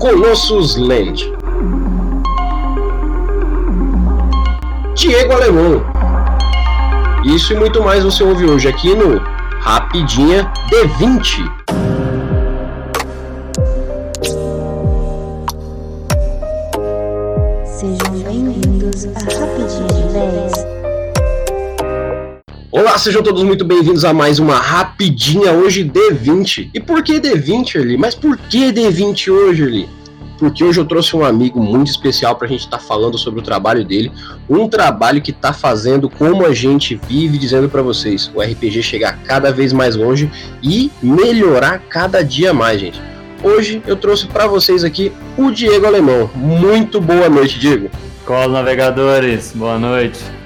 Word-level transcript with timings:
Colossus 0.00 0.76
Land. 0.76 1.30
Diego 4.94 5.32
Alemão. 5.34 5.84
Isso 7.22 7.52
e 7.52 7.56
muito 7.56 7.82
mais 7.82 8.02
você 8.02 8.24
ouve 8.24 8.46
hoje 8.46 8.66
aqui 8.66 8.94
no 8.94 9.20
Rapidinha 9.60 10.50
D20. 10.70 11.59
Sejam 23.00 23.22
todos 23.22 23.42
muito 23.42 23.64
bem-vindos 23.64 24.04
a 24.04 24.12
mais 24.12 24.38
uma 24.38 24.56
Rapidinha 24.58 25.52
hoje 25.52 25.82
D20. 25.82 26.68
E 26.74 26.78
por 26.78 27.02
que 27.02 27.18
D20, 27.18 27.76
Erli? 27.76 27.96
Mas 27.96 28.14
por 28.14 28.36
que 28.36 28.70
D20 28.70 29.32
hoje, 29.32 29.62
Erli? 29.62 29.88
Porque 30.38 30.62
hoje 30.62 30.80
eu 30.80 30.84
trouxe 30.84 31.16
um 31.16 31.24
amigo 31.24 31.62
muito 31.62 31.90
especial 31.90 32.36
para 32.36 32.46
a 32.46 32.50
gente 32.50 32.60
estar 32.60 32.76
tá 32.76 32.82
falando 32.82 33.16
sobre 33.16 33.40
o 33.40 33.42
trabalho 33.42 33.86
dele, 33.86 34.12
um 34.46 34.68
trabalho 34.68 35.22
que 35.22 35.30
está 35.30 35.50
fazendo 35.50 36.10
como 36.10 36.44
a 36.44 36.52
gente 36.52 37.00
vive 37.08 37.38
dizendo 37.38 37.70
para 37.70 37.80
vocês, 37.80 38.30
o 38.34 38.42
RPG 38.42 38.82
chegar 38.82 39.18
cada 39.22 39.50
vez 39.50 39.72
mais 39.72 39.96
longe 39.96 40.30
e 40.62 40.90
melhorar 41.02 41.78
cada 41.78 42.22
dia 42.22 42.52
mais, 42.52 42.82
gente. 42.82 43.00
Hoje 43.42 43.82
eu 43.86 43.96
trouxe 43.96 44.26
para 44.26 44.46
vocês 44.46 44.84
aqui 44.84 45.10
o 45.38 45.50
Diego 45.50 45.86
Alemão. 45.86 46.28
Muito 46.34 47.00
boa 47.00 47.30
noite, 47.30 47.58
Diego. 47.58 47.88
Cola 48.26 48.58
navegadores, 48.58 49.52
boa 49.54 49.78
noite. 49.78 50.39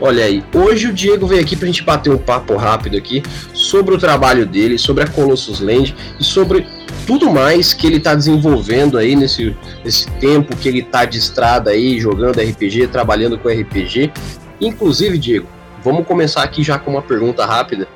Olha 0.00 0.24
aí, 0.24 0.44
hoje 0.54 0.88
o 0.88 0.92
Diego 0.92 1.26
veio 1.26 1.40
aqui 1.40 1.56
pra 1.56 1.66
gente 1.66 1.82
bater 1.82 2.10
um 2.12 2.18
papo 2.18 2.54
rápido 2.56 2.98
aqui 2.98 3.22
sobre 3.54 3.94
o 3.94 3.98
trabalho 3.98 4.44
dele, 4.44 4.76
sobre 4.76 5.04
a 5.04 5.06
Colossus 5.06 5.60
Land 5.60 5.96
e 6.20 6.24
sobre 6.24 6.66
tudo 7.06 7.30
mais 7.30 7.72
que 7.72 7.86
ele 7.86 7.96
está 7.96 8.14
desenvolvendo 8.14 8.98
aí 8.98 9.16
nesse, 9.16 9.56
nesse 9.82 10.06
tempo 10.12 10.54
que 10.54 10.68
ele 10.68 10.80
está 10.80 11.06
de 11.06 11.18
estrada 11.18 11.70
aí, 11.70 11.98
jogando 11.98 12.40
RPG, 12.40 12.88
trabalhando 12.88 13.38
com 13.38 13.48
RPG. 13.48 14.12
Inclusive, 14.60 15.16
Diego, 15.16 15.46
vamos 15.82 16.06
começar 16.06 16.42
aqui 16.42 16.62
já 16.62 16.78
com 16.78 16.90
uma 16.90 17.02
pergunta 17.02 17.46
rápida. 17.46 17.88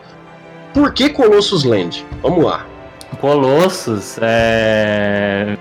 Por 0.72 0.94
que 0.94 1.10
Colossus 1.10 1.64
Land? 1.64 2.06
Vamos 2.22 2.44
lá. 2.44 2.64
Colossus 3.20 4.16
é... 4.22 5.58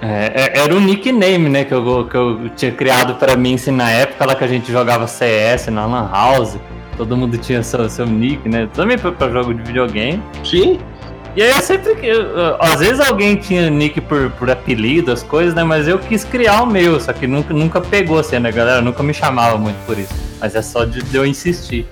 é... 0.00 0.32
é 0.34 0.58
era 0.60 0.74
um 0.74 0.80
nickname, 0.80 1.48
né, 1.48 1.64
que 1.64 1.72
eu, 1.72 2.06
que 2.06 2.16
eu 2.16 2.48
tinha 2.56 2.72
criado 2.72 3.14
para 3.14 3.36
mim 3.36 3.54
assim, 3.54 3.70
na 3.70 3.90
época 3.90 4.26
lá 4.26 4.34
que 4.34 4.44
a 4.44 4.48
gente 4.48 4.70
jogava 4.70 5.06
CS 5.06 5.68
na 5.68 5.86
Lan 5.86 6.10
House. 6.12 6.58
Todo 6.96 7.16
mundo 7.16 7.38
tinha 7.38 7.62
seu, 7.62 7.88
seu 7.88 8.06
nick, 8.06 8.46
né? 8.46 8.68
Também 8.74 8.98
para 8.98 9.30
jogo 9.30 9.54
de 9.54 9.62
videogame. 9.62 10.22
Sim. 10.44 10.78
E 11.34 11.42
aí 11.42 11.50
eu 11.50 11.62
sempre 11.62 11.94
que. 11.94 12.10
Às 12.58 12.80
vezes 12.80 13.00
alguém 13.00 13.36
tinha 13.36 13.70
nick 13.70 14.00
por, 14.02 14.30
por 14.32 14.50
apelido, 14.50 15.12
as 15.12 15.22
coisas, 15.22 15.54
né? 15.54 15.62
Mas 15.62 15.86
eu 15.88 15.98
quis 15.98 16.24
criar 16.24 16.62
o 16.62 16.66
meu, 16.66 17.00
só 17.00 17.12
que 17.12 17.26
nunca, 17.26 17.54
nunca 17.54 17.80
pegou 17.80 18.18
assim, 18.18 18.38
né, 18.38 18.50
galera? 18.50 18.82
Nunca 18.82 19.02
me 19.02 19.14
chamava 19.14 19.56
muito 19.56 19.76
por 19.86 19.98
isso. 19.98 20.12
Mas 20.40 20.54
é 20.54 20.62
só 20.62 20.84
de, 20.84 21.02
de 21.02 21.16
eu 21.16 21.24
insistir. 21.24 21.88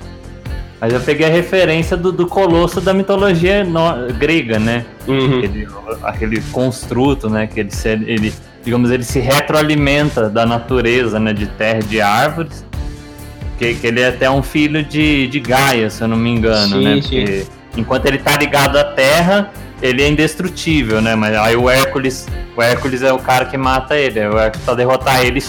Mas 0.81 0.93
eu 0.93 1.01
peguei 1.01 1.27
a 1.27 1.31
referência 1.31 1.97
do, 1.97 2.13
do 2.13 2.27
colosso 2.27 2.81
da 2.81 2.95
mitologia 2.95 3.65
no, 3.65 4.13
grega, 4.19 4.59
né? 4.59 4.87
Uhum. 5.07 5.39
Aquele, 5.39 5.69
aquele 6.03 6.41
construto, 6.53 7.29
né? 7.29 7.47
Que 7.47 7.61
ele, 7.61 7.71
se, 7.71 7.89
ele, 7.89 8.33
digamos, 8.65 8.91
ele 8.91 9.03
se 9.03 9.19
retroalimenta 9.19 10.29
da 10.31 10.47
natureza, 10.47 11.19
né? 11.19 11.33
De 11.33 11.47
terra, 11.47 11.81
de 11.81 12.01
árvores. 12.01 12.65
Que, 13.59 13.75
que 13.75 13.87
ele 13.89 14.01
é 14.01 14.09
até 14.09 14.31
um 14.31 14.43
filho 14.43 14.85
de, 14.85 15.27
de 15.27 15.41
Gaia, 15.41 15.91
se 15.91 16.01
eu 16.01 16.07
não 16.07 16.17
me 16.17 16.31
engano, 16.31 16.77
sim, 16.77 16.85
né? 16.85 17.01
Porque 17.01 17.27
sim 17.27 17.59
enquanto 17.79 18.07
ele 18.07 18.19
tá 18.19 18.37
ligado 18.37 18.77
à 18.77 18.85
Terra, 18.85 19.51
ele 19.81 20.03
é 20.03 20.09
indestrutível, 20.09 21.01
né? 21.01 21.15
Mas 21.15 21.37
aí 21.37 21.57
o 21.57 21.71
Hércules, 21.71 22.27
o 22.57 22.63
Hércules 22.63 23.03
é 23.03 23.13
o 23.13 23.19
cara 23.19 23.45
que 23.45 23.57
mata 23.57 23.97
ele. 23.97 24.19
O 24.27 24.39
Hércules 24.39 24.65
pra 24.65 24.75
derrotar 24.75 25.25
ele, 25.25 25.43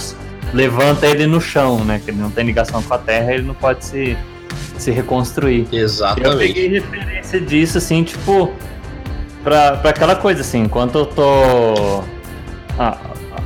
levanta 0.53 1.07
ele 1.07 1.25
no 1.25 1.41
chão, 1.41 1.83
né? 1.83 1.99
Que 2.03 2.11
ele 2.11 2.19
não 2.19 2.29
tem 2.29 2.45
ligação 2.45 2.81
com 2.81 2.93
a 2.93 2.97
Terra, 2.97 3.33
ele 3.33 3.43
não 3.43 3.55
pode 3.55 3.83
se, 3.85 4.17
se 4.81 4.91
reconstruir. 4.91 5.67
Exatamente. 5.71 6.31
Eu 6.31 6.37
peguei 6.37 6.67
referência 6.67 7.39
disso, 7.39 7.77
assim, 7.77 8.03
tipo, 8.03 8.53
pra, 9.43 9.77
pra 9.77 9.89
aquela 9.89 10.15
coisa, 10.15 10.41
assim, 10.41 10.63
enquanto 10.63 10.97
eu 10.99 11.05
tô. 11.05 12.03
Ah, 12.77 12.97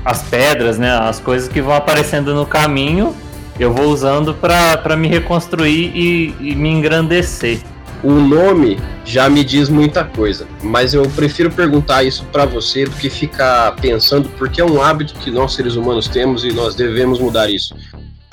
as 0.06 0.24
pedras, 0.24 0.78
né? 0.78 0.92
As 0.92 1.20
coisas 1.20 1.48
que 1.48 1.62
vão 1.62 1.74
aparecendo 1.74 2.34
no 2.36 2.46
caminho, 2.46 3.16
eu 3.60 3.74
vou 3.74 3.86
usando 3.88 4.34
para 4.34 4.96
me 4.96 5.08
reconstruir 5.08 5.92
e, 5.96 6.36
e 6.40 6.56
me 6.56 6.70
engrandecer 6.70 7.60
o 8.04 8.12
nome 8.12 8.78
já 9.06 9.30
me 9.30 9.44
diz 9.44 9.70
muita 9.70 10.04
coisa, 10.04 10.46
mas 10.62 10.94
eu 10.94 11.04
prefiro 11.10 11.50
perguntar 11.50 12.04
isso 12.04 12.26
para 12.32 12.46
você 12.46 12.84
do 12.84 12.92
que 12.92 13.10
ficar 13.10 13.76
pensando, 13.78 14.30
porque 14.38 14.60
é 14.60 14.66
um 14.66 14.82
hábito 14.82 15.14
que 15.16 15.32
nós 15.32 15.54
seres 15.54 15.76
humanos 15.76 16.08
temos 16.08 16.44
e 16.44 16.52
nós 16.52 16.76
devemos 16.76 17.20
mudar 17.20 17.50
isso. 17.50 17.76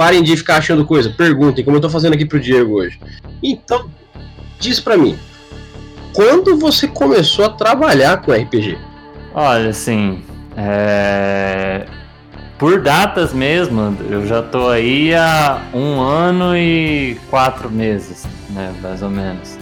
Parem 0.00 0.22
de 0.22 0.34
ficar 0.34 0.56
achando 0.56 0.86
coisa, 0.86 1.10
perguntem, 1.10 1.62
como 1.62 1.76
eu 1.76 1.80
tô 1.82 1.90
fazendo 1.90 2.14
aqui 2.14 2.24
pro 2.24 2.40
Diego 2.40 2.76
hoje. 2.76 2.98
Então, 3.42 3.90
diz 4.58 4.80
para 4.80 4.96
mim, 4.96 5.18
quando 6.14 6.56
você 6.56 6.88
começou 6.88 7.44
a 7.44 7.50
trabalhar 7.50 8.16
com 8.22 8.32
RPG? 8.32 8.78
Olha, 9.34 9.68
assim, 9.68 10.22
é... 10.56 11.84
por 12.56 12.80
datas 12.80 13.34
mesmo, 13.34 13.94
eu 14.08 14.26
já 14.26 14.40
tô 14.40 14.70
aí 14.70 15.14
há 15.14 15.60
um 15.74 16.00
ano 16.00 16.56
e 16.56 17.18
quatro 17.28 17.70
meses, 17.70 18.26
né, 18.48 18.72
mais 18.80 19.02
ou 19.02 19.10
menos. 19.10 19.58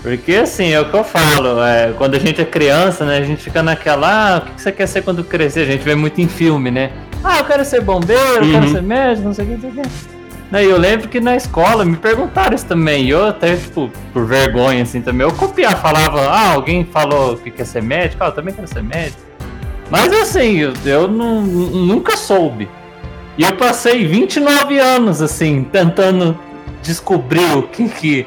Porque 0.00 0.36
assim, 0.36 0.68
é 0.68 0.80
o 0.80 0.88
que 0.88 0.94
eu 0.94 1.02
falo, 1.02 1.60
é, 1.64 1.92
quando 1.98 2.14
a 2.14 2.20
gente 2.20 2.40
é 2.40 2.44
criança, 2.44 3.04
né, 3.04 3.18
a 3.18 3.24
gente 3.24 3.42
fica 3.42 3.64
naquela, 3.64 4.36
ah, 4.36 4.38
o 4.38 4.54
que 4.54 4.62
você 4.62 4.70
quer 4.70 4.86
ser 4.86 5.02
quando 5.02 5.24
crescer? 5.24 5.62
A 5.62 5.72
gente 5.72 5.82
vê 5.82 5.96
muito 5.96 6.20
em 6.20 6.28
filme, 6.28 6.70
né? 6.70 6.92
Ah, 7.24 7.38
eu 7.38 7.44
quero 7.44 7.64
ser 7.64 7.80
bombeiro, 7.80 8.44
eu 8.44 8.52
quero 8.52 8.66
uhum. 8.66 8.72
ser 8.72 8.82
médico, 8.82 9.26
não 9.26 9.34
sei 9.34 9.44
o 9.44 9.48
que, 9.48 9.54
não 9.54 9.60
sei 9.60 9.70
o 9.70 9.72
que. 9.72 10.14
Daí 10.50 10.68
eu 10.68 10.78
lembro 10.78 11.08
que 11.08 11.20
na 11.20 11.34
escola 11.34 11.84
me 11.84 11.96
perguntaram 11.96 12.54
isso 12.54 12.66
também, 12.66 13.04
e 13.04 13.10
eu 13.10 13.26
até, 13.26 13.56
tipo, 13.56 13.90
por 14.12 14.26
vergonha, 14.26 14.82
assim, 14.82 15.00
também, 15.00 15.26
eu 15.26 15.32
copiava, 15.32 15.76
falava, 15.76 16.20
ah, 16.28 16.52
alguém 16.52 16.84
falou 16.84 17.36
que 17.36 17.50
quer 17.50 17.64
ser 17.64 17.82
médico, 17.82 18.22
ah, 18.22 18.28
eu 18.28 18.32
também 18.32 18.54
quero 18.54 18.68
ser 18.68 18.82
médico. 18.82 19.20
Mas 19.90 20.12
assim, 20.12 20.58
eu, 20.58 20.72
eu 20.84 21.08
não, 21.08 21.42
nunca 21.42 22.16
soube. 22.16 22.68
E 23.36 23.42
eu 23.42 23.56
passei 23.56 24.06
29 24.06 24.78
anos, 24.78 25.20
assim, 25.20 25.64
tentando 25.64 26.38
descobrir 26.82 27.56
o 27.56 27.62
que 27.62 27.88
que 27.88 28.26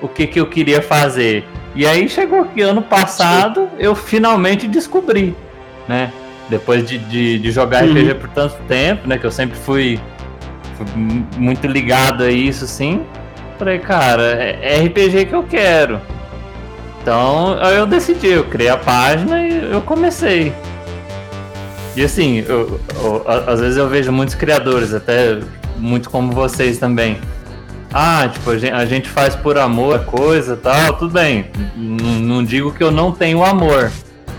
o 0.00 0.08
que, 0.08 0.26
que 0.26 0.40
eu 0.40 0.46
queria 0.46 0.80
fazer. 0.80 1.44
E 1.74 1.86
aí 1.86 2.08
chegou 2.08 2.44
que 2.44 2.60
ano 2.60 2.82
passado 2.82 3.68
eu 3.78 3.94
finalmente 3.94 4.66
descobri, 4.66 5.34
né? 5.88 6.12
Depois 6.48 6.86
de, 6.86 6.98
de, 6.98 7.38
de 7.38 7.50
jogar 7.50 7.84
uhum. 7.84 7.92
RPG 7.92 8.14
por 8.14 8.28
tanto 8.30 8.56
tempo, 8.66 9.06
né? 9.06 9.18
Que 9.18 9.26
eu 9.26 9.30
sempre 9.30 9.56
fui, 9.58 10.00
fui 10.76 10.86
muito 11.36 11.66
ligado 11.66 12.24
a 12.24 12.30
isso, 12.30 12.64
assim. 12.64 13.02
Falei, 13.58 13.78
cara, 13.78 14.22
é, 14.22 14.58
é 14.62 14.84
RPG 14.86 15.26
que 15.26 15.34
eu 15.34 15.42
quero. 15.42 16.00
Então 17.02 17.54
eu 17.62 17.86
decidi, 17.86 18.28
eu 18.28 18.44
criei 18.44 18.68
a 18.68 18.76
página 18.76 19.42
e 19.42 19.72
eu 19.72 19.80
comecei. 19.82 20.52
E 21.96 22.02
assim, 22.02 22.44
eu, 22.46 22.80
eu, 23.02 23.24
às 23.26 23.60
vezes 23.60 23.76
eu 23.76 23.88
vejo 23.88 24.12
muitos 24.12 24.34
criadores, 24.34 24.94
até 24.94 25.38
muito 25.76 26.10
como 26.10 26.32
vocês 26.32 26.78
também 26.78 27.18
ah, 27.92 28.28
tipo, 28.28 28.50
a 28.50 28.84
gente 28.84 29.08
faz 29.08 29.34
por 29.34 29.56
amor 29.56 30.04
coisa 30.04 30.56
tal, 30.56 30.94
tudo 30.94 31.12
bem. 31.12 31.46
N 31.74 32.20
não 32.20 32.44
digo 32.44 32.72
que 32.72 32.82
eu 32.82 32.90
não 32.90 33.12
tenho 33.12 33.42
amor, 33.42 33.90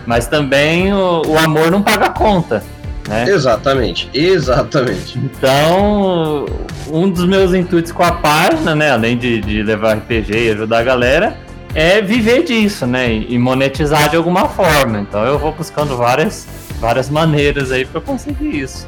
mas 0.09 0.25
também 0.25 0.91
o, 0.91 1.21
o 1.23 1.37
amor 1.37 1.69
não 1.69 1.83
paga 1.83 2.09
conta. 2.09 2.63
Né? 3.07 3.29
Exatamente, 3.29 4.09
exatamente. 4.11 5.19
Então, 5.19 6.47
um 6.91 7.07
dos 7.07 7.25
meus 7.25 7.53
intuitos 7.53 7.91
com 7.91 8.01
a 8.01 8.13
página, 8.13 8.73
né, 8.73 8.89
além 8.89 9.15
de, 9.15 9.39
de 9.39 9.61
levar 9.61 9.97
RPG 9.97 10.33
e 10.33 10.51
ajudar 10.53 10.79
a 10.79 10.83
galera, 10.83 11.37
é 11.75 12.01
viver 12.01 12.43
disso, 12.43 12.87
né, 12.87 13.13
e 13.13 13.37
monetizar 13.37 14.09
de 14.09 14.15
alguma 14.15 14.49
forma. 14.49 14.99
Então, 14.99 15.23
eu 15.23 15.37
vou 15.37 15.51
buscando 15.51 15.95
várias, 15.95 16.47
várias 16.79 17.07
maneiras 17.07 17.71
aí 17.71 17.85
para 17.85 18.01
conseguir 18.01 18.61
isso. 18.61 18.87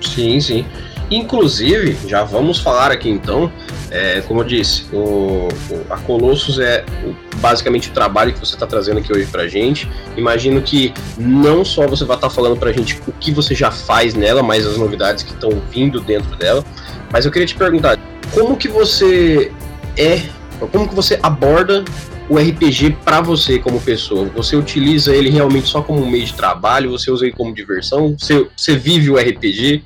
Sim, 0.00 0.40
sim. 0.40 0.64
Inclusive, 1.12 2.08
já 2.08 2.24
vamos 2.24 2.58
falar 2.58 2.90
aqui 2.90 3.10
então, 3.10 3.52
é, 3.90 4.22
como 4.22 4.40
eu 4.40 4.44
disse, 4.44 4.86
o, 4.90 5.48
o, 5.70 5.86
a 5.90 5.98
Colossus 5.98 6.58
é 6.58 6.86
o, 7.04 7.14
basicamente 7.36 7.90
o 7.90 7.92
trabalho 7.92 8.32
que 8.32 8.40
você 8.40 8.54
está 8.54 8.66
trazendo 8.66 8.98
aqui 8.98 9.12
hoje 9.12 9.26
pra 9.26 9.46
gente. 9.46 9.86
Imagino 10.16 10.62
que 10.62 10.94
não 11.18 11.66
só 11.66 11.86
você 11.86 12.06
vai 12.06 12.16
estar 12.16 12.30
tá 12.30 12.34
falando 12.34 12.56
pra 12.56 12.72
gente 12.72 12.98
o 13.06 13.12
que 13.12 13.30
você 13.30 13.54
já 13.54 13.70
faz 13.70 14.14
nela, 14.14 14.42
mas 14.42 14.66
as 14.66 14.78
novidades 14.78 15.22
que 15.22 15.32
estão 15.32 15.50
vindo 15.70 16.00
dentro 16.00 16.34
dela. 16.36 16.64
Mas 17.12 17.26
eu 17.26 17.30
queria 17.30 17.46
te 17.46 17.56
perguntar, 17.56 17.98
como 18.32 18.56
que 18.56 18.68
você 18.68 19.52
é, 19.98 20.22
como 20.70 20.88
que 20.88 20.94
você 20.94 21.20
aborda 21.22 21.84
o 22.26 22.38
RPG 22.38 22.96
para 23.04 23.20
você 23.20 23.58
como 23.58 23.78
pessoa? 23.78 24.30
Você 24.34 24.56
utiliza 24.56 25.14
ele 25.14 25.28
realmente 25.28 25.68
só 25.68 25.82
como 25.82 26.02
um 26.02 26.10
meio 26.10 26.24
de 26.24 26.32
trabalho? 26.32 26.90
Você 26.92 27.10
usa 27.10 27.26
ele 27.26 27.34
como 27.34 27.54
diversão? 27.54 28.16
Você, 28.18 28.46
você 28.56 28.76
vive 28.76 29.10
o 29.10 29.16
RPG? 29.16 29.82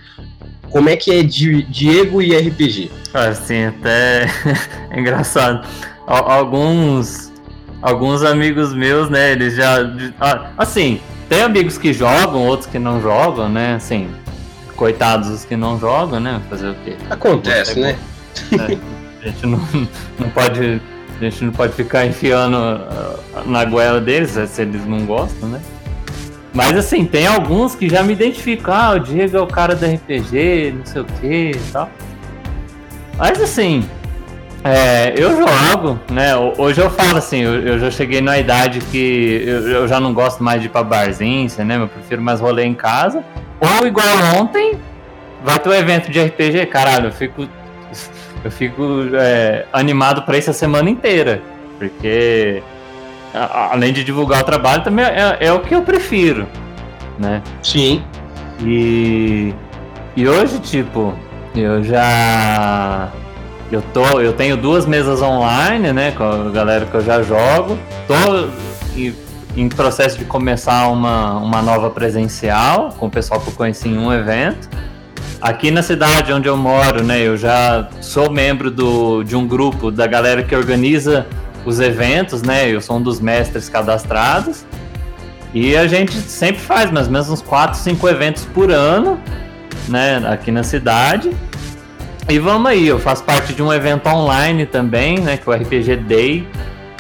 Como 0.71 0.89
é 0.89 0.97
que 0.97 1.13
é 1.13 1.23
Diego 1.23 2.21
e 2.21 2.37
RPG? 2.37 2.91
Assim, 3.15 3.65
até 3.65 4.27
é 4.91 5.01
engraçado. 5.01 5.67
Alguns 6.07 7.33
alguns 7.83 8.23
amigos 8.23 8.75
meus, 8.75 9.09
né, 9.09 9.33
eles 9.33 9.55
já 9.55 9.79
assim, 10.57 11.01
tem 11.29 11.43
amigos 11.43 11.79
que 11.79 11.93
jogam, 11.93 12.47
outros 12.47 12.69
que 12.69 12.79
não 12.79 13.01
jogam, 13.01 13.49
né? 13.49 13.75
Assim, 13.75 14.09
coitados 14.77 15.29
os 15.29 15.45
que 15.45 15.57
não 15.57 15.79
jogam, 15.79 16.21
né? 16.21 16.41
Fazer 16.49 16.71
o 16.71 16.75
quê? 16.85 16.97
Acontece, 17.11 17.81
né? 17.81 17.97
É, 18.53 18.79
a 19.23 19.29
gente 19.29 19.47
não, 19.47 19.61
não 20.19 20.31
pode. 20.31 20.81
A 21.19 21.25
gente 21.25 21.45
não 21.45 21.53
pode 21.53 21.73
ficar 21.73 22.07
enfiando 22.07 22.57
uh, 22.57 23.49
na 23.51 23.65
goela 23.65 24.01
deles, 24.01 24.39
se 24.49 24.63
eles 24.63 24.85
não 24.87 25.07
gostam, 25.07 25.49
né? 25.49 25.61
Mas 26.57 26.75
assim, 26.75 27.05
tem 27.05 27.27
alguns 27.27 27.75
que 27.75 27.87
já 27.87 28.03
me 28.03 28.15
identificam, 28.15 28.73
ah, 28.75 28.93
o 28.93 28.99
Diego 28.99 29.37
é 29.37 29.41
o 29.43 29.47
cara 29.47 29.75
do 29.75 29.85
RPG, 29.85 30.75
não 30.79 30.87
sei 30.87 31.03
o 31.03 31.05
que 31.05 31.51
e 31.51 31.71
tal. 31.71 31.91
Mas 33.19 33.43
assim, 33.43 33.87
é, 34.65 35.13
eu 35.19 35.37
jogo, 35.37 36.01
né? 36.11 36.35
Hoje 36.57 36.81
eu 36.81 36.89
falo 36.89 37.19
assim, 37.19 37.41
eu, 37.41 37.61
eu 37.61 37.79
já 37.79 37.91
cheguei 37.91 38.23
na 38.23 38.39
idade 38.39 38.79
que 38.91 39.43
eu, 39.47 39.69
eu, 39.69 39.89
já 39.89 40.01
não 40.01 40.15
gosto 40.15 40.43
mais 40.43 40.63
de 40.63 40.69
ir 40.69 40.71
pra 40.71 40.83
barzinho, 40.83 41.47
né? 41.59 41.77
Eu 41.77 41.89
prefiro 41.89 42.23
mais 42.23 42.41
rolê 42.41 42.65
em 42.65 42.75
casa. 42.75 43.23
Ou 43.61 43.87
igual 43.87 44.07
ontem, 44.41 44.79
vai 45.45 45.59
ter 45.59 45.69
um 45.69 45.75
evento 45.75 46.11
de 46.11 46.19
RPG, 46.19 46.65
caralho, 46.67 47.09
eu 47.09 47.13
fico. 47.13 47.47
Eu 48.43 48.51
fico 48.51 48.83
é, 49.13 49.67
animado 49.75 50.23
pra 50.23 50.39
isso 50.39 50.49
a 50.49 50.55
semana 50.55 50.89
inteira. 50.89 51.43
Porque 51.79 52.63
além 53.37 53.93
de 53.93 54.03
divulgar 54.03 54.43
o 54.43 54.45
trabalho, 54.45 54.83
também 54.83 55.05
é, 55.05 55.39
é 55.41 55.53
o 55.53 55.61
que 55.61 55.75
eu 55.75 55.83
prefiro. 55.83 56.47
Né? 57.19 57.43
Sim. 57.63 58.03
E. 58.63 59.55
E 60.17 60.27
hoje, 60.27 60.59
tipo, 60.61 61.15
eu 61.55 61.85
já. 61.85 63.11
Eu, 63.71 63.83
tô, 63.93 64.21
eu 64.21 64.33
tenho 64.33 64.57
duas 64.57 64.87
mesas 64.87 65.21
online, 65.21 65.93
né? 65.93 66.13
Com 66.13 66.25
a 66.25 66.51
galera 66.51 66.87
que 66.87 66.95
eu 66.95 67.05
já 67.05 67.23
jogo. 67.23 67.79
Tô 68.07 68.49
em, 68.97 69.15
em 69.57 69.69
processo 69.69 70.19
de 70.19 70.25
começar 70.25 70.89
uma, 70.89 71.37
uma 71.37 71.61
nova 71.61 71.91
presencial 71.91 72.95
com 72.99 73.07
o 73.07 73.11
pessoal 73.11 73.41
que 73.41 73.49
eu 73.49 73.55
conheci 73.55 73.89
em 73.89 73.99
um 73.99 74.13
evento. 74.13 74.69
Aqui 75.41 75.71
na 75.71 75.83
cidade 75.83 76.33
onde 76.33 76.49
eu 76.49 76.57
moro, 76.57 77.03
né? 77.03 77.21
Eu 77.21 77.37
já 77.37 77.89
sou 78.01 78.31
membro 78.31 78.71
do, 78.71 79.23
de 79.23 79.37
um 79.37 79.47
grupo 79.47 79.91
da 79.91 80.07
galera 80.07 80.43
que 80.43 80.55
organiza 80.55 81.27
os 81.67 81.81
eventos, 81.81 82.43
né? 82.43 82.71
Eu 82.71 82.81
sou 82.81 82.97
um 82.97 83.03
dos 83.03 83.21
mestres 83.21 83.69
cadastrados. 83.69 84.65
E 85.53 85.77
a 85.77 85.87
gente 85.87 86.15
sempre 86.15 86.61
faz 86.61 86.91
mais 86.91 87.07
ou 87.07 87.13
menos 87.13 87.29
uns 87.29 87.43
4, 87.43 87.79
5 87.79 88.09
eventos 88.09 88.45
por 88.45 88.71
ano, 88.71 89.21
né? 89.89 90.23
Aqui 90.29 90.51
na 90.51 90.63
cidade. 90.63 91.35
E 92.29 92.39
vamos 92.39 92.71
aí, 92.71 92.87
eu 92.87 92.99
faço 92.99 93.23
parte 93.25 93.53
de 93.53 93.63
um 93.63 93.73
evento 93.73 94.09
online 94.09 94.67
também, 94.67 95.19
né? 95.19 95.37
Que 95.37 95.49
é 95.49 95.53
o 95.53 95.57
RPG 95.57 95.97
Day, 95.97 96.49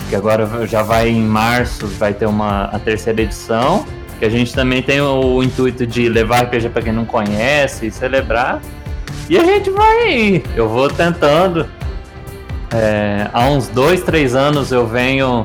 que 0.08 0.16
agora 0.16 0.66
já 0.66 0.82
vai 0.82 1.08
em 1.08 1.22
março, 1.22 1.86
vai 1.86 2.12
ter 2.14 2.26
uma 2.26 2.64
a 2.64 2.78
terceira 2.78 3.22
edição. 3.22 3.84
Que 4.18 4.24
a 4.24 4.30
gente 4.30 4.54
também 4.54 4.82
tem 4.82 5.00
o, 5.00 5.42
intuito 5.42 5.86
de 5.86 6.08
levar 6.08 6.44
RPG 6.44 6.70
para 6.70 6.80
quem 6.80 6.92
não 6.92 7.04
conhece 7.04 7.86
e 7.86 7.90
celebrar. 7.90 8.62
E 9.28 9.38
a 9.38 9.44
gente 9.44 9.68
vai 9.68 10.02
aí. 10.02 10.44
Eu 10.54 10.68
vou 10.68 10.88
tentando. 10.88 11.68
É, 12.72 13.28
há 13.32 13.48
uns 13.48 13.68
dois, 13.68 14.02
três 14.02 14.34
anos 14.34 14.72
eu 14.72 14.86
venho 14.86 15.44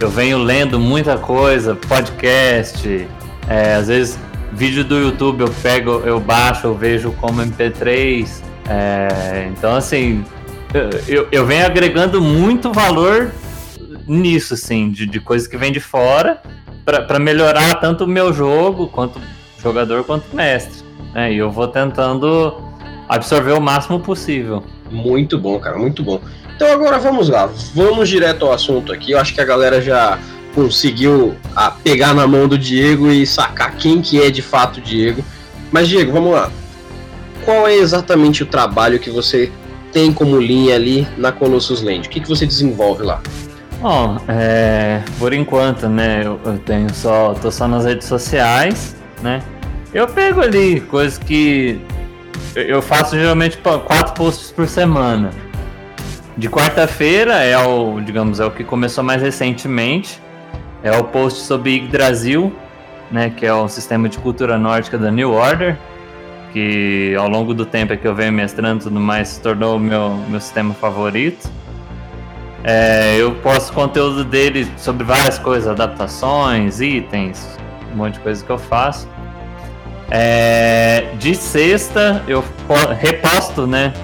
eu 0.00 0.10
venho 0.10 0.38
lendo 0.38 0.80
muita 0.80 1.16
coisa, 1.16 1.76
podcast, 1.76 3.06
é, 3.48 3.74
às 3.74 3.86
vezes 3.86 4.18
vídeo 4.52 4.84
do 4.84 4.98
YouTube 4.98 5.40
eu 5.42 5.54
pego, 5.62 6.02
eu 6.04 6.20
baixo, 6.20 6.66
eu 6.66 6.74
vejo 6.74 7.12
como 7.12 7.42
MP3. 7.42 8.28
É, 8.68 9.50
então, 9.50 9.74
assim, 9.74 10.24
eu, 11.08 11.28
eu 11.32 11.46
venho 11.46 11.64
agregando 11.64 12.20
muito 12.20 12.72
valor 12.72 13.30
nisso, 14.06 14.54
assim, 14.54 14.90
de, 14.90 15.06
de 15.06 15.20
coisas 15.20 15.48
que 15.48 15.56
vem 15.56 15.72
de 15.72 15.80
fora 15.80 16.40
para 16.84 17.18
melhorar 17.18 17.74
tanto 17.76 18.04
o 18.04 18.08
meu 18.08 18.32
jogo, 18.32 18.88
quanto 18.88 19.20
jogador, 19.62 20.04
quanto 20.04 20.34
mestre. 20.34 20.82
Né? 21.14 21.32
E 21.32 21.38
eu 21.38 21.50
vou 21.50 21.68
tentando 21.68 22.71
absorver 23.14 23.52
o 23.52 23.60
máximo 23.60 24.00
possível. 24.00 24.62
Muito 24.90 25.38
bom, 25.38 25.58
cara, 25.58 25.78
muito 25.78 26.02
bom. 26.02 26.20
Então 26.54 26.70
agora 26.70 26.98
vamos 26.98 27.28
lá, 27.28 27.50
vamos 27.74 28.08
direto 28.08 28.46
ao 28.46 28.52
assunto 28.52 28.92
aqui. 28.92 29.12
Eu 29.12 29.18
acho 29.18 29.34
que 29.34 29.40
a 29.40 29.44
galera 29.44 29.80
já 29.80 30.18
conseguiu 30.54 31.34
a, 31.56 31.70
pegar 31.70 32.14
na 32.14 32.26
mão 32.26 32.46
do 32.46 32.58
Diego 32.58 33.10
e 33.10 33.26
sacar 33.26 33.74
quem 33.76 34.02
que 34.02 34.20
é 34.20 34.30
de 34.30 34.42
fato 34.42 34.78
o 34.78 34.80
Diego. 34.80 35.24
Mas 35.70 35.88
Diego, 35.88 36.12
vamos 36.12 36.32
lá 36.32 36.50
qual 37.44 37.66
é 37.66 37.74
exatamente 37.74 38.42
o 38.42 38.46
trabalho 38.46 38.98
que 38.98 39.10
você 39.10 39.50
tem 39.92 40.12
como 40.12 40.38
linha 40.38 40.74
ali 40.74 41.06
na 41.16 41.30
Colossus 41.32 41.82
Land? 41.82 42.08
O 42.08 42.10
que, 42.10 42.20
que 42.20 42.28
você 42.28 42.46
desenvolve 42.46 43.02
lá? 43.02 43.20
Bom, 43.80 44.16
é, 44.28 45.02
por 45.18 45.32
enquanto, 45.32 45.88
né, 45.88 46.22
eu, 46.24 46.40
eu, 46.44 46.58
tenho 46.58 46.92
só, 46.94 47.34
tô 47.34 47.50
só 47.50 47.66
nas 47.66 47.84
redes 47.84 48.06
sociais, 48.06 48.94
né? 49.22 49.42
Eu 49.92 50.06
pego 50.06 50.40
ali 50.40 50.80
coisas 50.80 51.18
que 51.18 51.80
eu 52.54 52.82
faço 52.82 53.18
geralmente 53.18 53.58
quatro 53.58 54.14
posts 54.14 54.50
por 54.50 54.66
semana. 54.66 55.30
De 56.36 56.48
quarta-feira 56.48 57.34
é 57.44 57.58
o, 57.58 58.00
digamos, 58.00 58.40
é 58.40 58.44
o 58.44 58.50
que 58.50 58.64
começou 58.64 59.04
mais 59.04 59.20
recentemente. 59.20 60.20
É 60.82 60.90
o 60.96 61.04
post 61.04 61.40
sobre 61.40 61.76
Yggdrasil, 61.76 62.52
né, 63.10 63.30
que 63.30 63.46
é 63.46 63.52
o 63.52 63.68
sistema 63.68 64.08
de 64.08 64.18
cultura 64.18 64.58
nórdica 64.58 64.98
da 64.98 65.10
New 65.10 65.32
Order, 65.32 65.76
que 66.52 67.14
ao 67.16 67.28
longo 67.28 67.54
do 67.54 67.64
tempo 67.64 67.96
que 67.96 68.06
eu 68.06 68.14
venho 68.14 68.32
mestrando 68.32 68.80
e 68.80 68.84
tudo 68.84 68.98
mais 68.98 69.28
se 69.28 69.40
tornou 69.40 69.78
meu, 69.78 70.16
meu 70.28 70.40
sistema 70.40 70.74
favorito. 70.74 71.48
É, 72.64 73.16
eu 73.18 73.32
posto 73.36 73.72
conteúdo 73.72 74.24
dele 74.24 74.68
sobre 74.76 75.04
várias 75.04 75.38
coisas, 75.38 75.68
adaptações, 75.68 76.80
itens, 76.80 77.58
um 77.92 77.96
monte 77.96 78.14
de 78.14 78.20
coisa 78.20 78.44
que 78.44 78.50
eu 78.50 78.58
faço. 78.58 79.08
É, 80.14 81.06
de 81.18 81.34
sexta 81.34 82.22
eu 82.28 82.44
reposto, 83.00 83.66
né? 83.66 83.94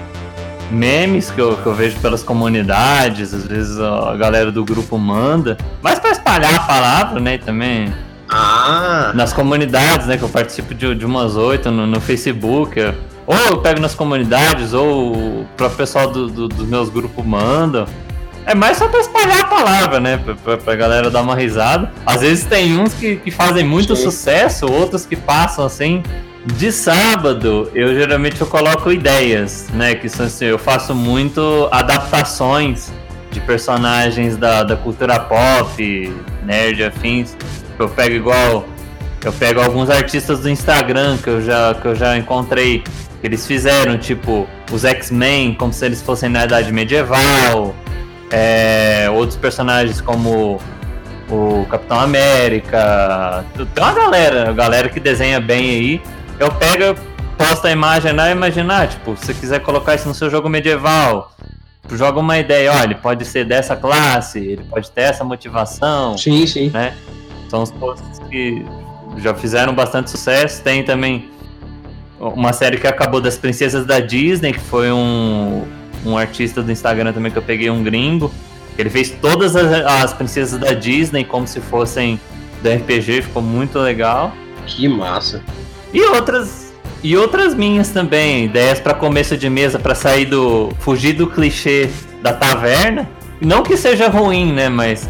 Memes 0.71 1.29
que 1.29 1.39
eu, 1.39 1.55
que 1.55 1.65
eu 1.67 1.73
vejo 1.73 1.99
pelas 1.99 2.23
comunidades, 2.23 3.31
às 3.31 3.45
vezes 3.45 3.79
a 3.79 4.15
galera 4.15 4.51
do 4.51 4.65
grupo 4.65 4.97
manda, 4.97 5.55
mas 5.83 5.99
para 5.99 6.09
espalhar 6.09 6.55
a 6.55 6.59
palavra, 6.61 7.19
né? 7.19 7.37
Também 7.37 7.93
ah. 8.27 9.11
Nas 9.13 9.33
comunidades, 9.33 10.07
né? 10.07 10.17
Que 10.17 10.23
eu 10.23 10.29
participo 10.29 10.73
de, 10.73 10.95
de 10.95 11.05
umas 11.05 11.35
oito 11.35 11.69
no, 11.69 11.85
no 11.85 11.99
Facebook. 11.99 12.79
Ou 13.25 13.35
eu 13.35 13.57
pego 13.59 13.79
nas 13.79 13.93
comunidades, 13.93 14.73
ou 14.73 15.13
o 15.13 15.47
pessoal 15.77 16.09
do, 16.09 16.27
do, 16.27 16.47
dos 16.47 16.67
meus 16.67 16.89
grupos 16.89 17.23
manda. 17.23 17.85
É 18.49 18.55
mais 18.55 18.77
só 18.77 18.87
pra 18.87 18.99
espalhar 18.99 19.41
a 19.41 19.45
palavra, 19.45 19.99
né? 19.99 20.17
Pra, 20.17 20.33
pra, 20.33 20.57
pra 20.57 20.75
galera 20.75 21.11
dar 21.11 21.21
uma 21.21 21.35
risada. 21.35 21.91
Às 22.03 22.21
vezes 22.21 22.45
tem 22.45 22.79
uns 22.79 22.95
que, 22.95 23.17
que 23.17 23.29
fazem 23.29 23.63
muito 23.63 23.95
Sim. 23.95 24.05
sucesso, 24.05 24.65
outros 24.65 25.05
que 25.05 25.15
passam 25.15 25.63
assim. 25.63 26.01
De 26.55 26.71
sábado, 26.71 27.69
eu 27.75 27.93
geralmente 27.93 28.41
eu 28.41 28.47
coloco 28.47 28.91
ideias, 28.91 29.67
né? 29.71 29.93
Que 29.93 30.09
são 30.09 30.25
assim, 30.25 30.45
eu 30.45 30.57
faço 30.57 30.95
muito 30.95 31.69
adaptações 31.71 32.91
de 33.29 33.39
personagens 33.39 34.35
da, 34.35 34.63
da 34.63 34.75
cultura 34.75 35.19
pop, 35.19 36.15
nerd 36.43 36.83
afins. 36.83 37.37
Eu 37.77 37.87
pego 37.87 38.15
igual. 38.15 38.65
Eu 39.23 39.31
pego 39.31 39.61
alguns 39.61 39.91
artistas 39.91 40.39
do 40.39 40.49
Instagram 40.49 41.17
que 41.17 41.29
eu 41.29 41.39
já, 41.39 41.75
que 41.75 41.85
eu 41.85 41.93
já 41.93 42.17
encontrei. 42.17 42.83
Que 43.21 43.27
eles 43.27 43.45
fizeram, 43.45 43.95
tipo, 43.99 44.47
os 44.71 44.85
X-Men 44.85 45.53
como 45.53 45.71
se 45.71 45.85
eles 45.85 46.01
fossem 46.01 46.29
na 46.29 46.45
Idade 46.45 46.73
Medieval. 46.73 47.75
É, 48.31 49.09
outros 49.09 49.37
personagens 49.37 50.01
como 50.01 50.59
o 51.29 51.65
Capitão 51.69 51.99
América. 51.99 53.45
Tem 53.73 53.83
uma 53.83 53.93
galera, 53.93 54.51
galera 54.51 54.89
que 54.89 54.99
desenha 54.99 55.39
bem 55.39 55.69
aí. 55.69 56.01
Eu 56.39 56.51
pego, 56.51 56.99
posto 57.37 57.67
a 57.67 57.71
imagem 57.71 58.13
lá 58.13 58.29
e 58.29 58.31
imaginar, 58.31 58.87
tipo, 58.87 59.15
se 59.15 59.27
você 59.27 59.33
quiser 59.33 59.59
colocar 59.59 59.95
isso 59.95 60.07
no 60.07 60.13
seu 60.13 60.29
jogo 60.29 60.49
medieval, 60.49 61.35
joga 61.91 62.19
uma 62.19 62.37
ideia, 62.37 62.71
olha, 62.71 62.83
ele 62.85 62.95
pode 62.95 63.25
ser 63.25 63.45
dessa 63.45 63.75
classe, 63.75 64.39
ele 64.39 64.63
pode 64.63 64.89
ter 64.91 65.01
essa 65.01 65.23
motivação. 65.23 66.17
Sim, 66.17 66.45
sim. 66.47 66.69
Né? 66.69 66.95
São 67.49 67.63
os 67.63 67.71
posts 67.71 68.19
que 68.29 68.65
já 69.17 69.33
fizeram 69.33 69.73
bastante 69.73 70.09
sucesso. 70.09 70.61
Tem 70.63 70.83
também 70.83 71.29
uma 72.19 72.53
série 72.53 72.77
que 72.77 72.87
acabou 72.87 73.21
das 73.21 73.37
princesas 73.37 73.85
da 73.85 73.99
Disney, 73.99 74.53
que 74.53 74.59
foi 74.59 74.91
um, 74.91 75.65
um 76.05 76.17
artista 76.17 76.61
do 76.61 76.71
Instagram 76.71 77.13
também 77.13 77.31
que 77.31 77.37
eu 77.37 77.41
peguei, 77.41 77.69
um 77.69 77.83
gringo. 77.83 78.31
Ele 78.77 78.89
fez 78.89 79.09
todas 79.09 79.55
as, 79.55 79.71
as 79.85 80.13
princesas 80.13 80.59
da 80.59 80.73
Disney 80.73 81.23
como 81.23 81.47
se 81.47 81.59
fossem 81.59 82.19
do 82.61 82.69
RPG, 82.69 83.23
ficou 83.23 83.41
muito 83.41 83.79
legal. 83.79 84.33
Que 84.65 84.87
massa. 84.87 85.43
E 85.93 86.01
outras 86.01 86.69
e 87.01 87.15
outras 87.15 87.55
minhas 87.55 87.89
também, 87.89 88.45
ideias 88.45 88.79
para 88.79 88.93
começo 88.93 89.37
de 89.37 89.49
mesa 89.49 89.79
para 89.79 89.95
sair 89.95 90.25
do 90.25 90.69
fugir 90.79 91.13
do 91.13 91.27
clichê 91.27 91.89
da 92.21 92.33
taverna. 92.33 93.09
Não 93.39 93.63
que 93.63 93.77
seja 93.77 94.09
ruim, 94.09 94.51
né, 94.51 94.67
mas 94.67 95.09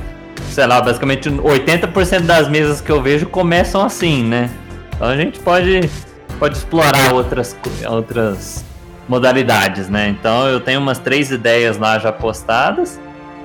sei 0.52 0.68
lá, 0.68 0.82
basicamente 0.82 1.30
80% 1.30 2.22
das 2.22 2.48
mesas 2.48 2.80
que 2.80 2.92
eu 2.92 3.02
vejo 3.02 3.26
começam 3.28 3.84
assim, 3.84 4.24
né? 4.24 4.50
Então 4.96 5.08
a 5.08 5.16
gente 5.16 5.40
pode, 5.40 5.90
pode 6.38 6.58
explorar 6.58 7.14
outras, 7.14 7.58
outras 7.88 8.64
modalidades, 9.10 9.90
né? 9.90 10.08
Então 10.08 10.48
eu 10.48 10.60
tenho 10.62 10.80
umas 10.80 11.00
três 11.00 11.32
ideias 11.32 11.78
lá 11.78 11.98
já 11.98 12.12
postadas. 12.12 13.00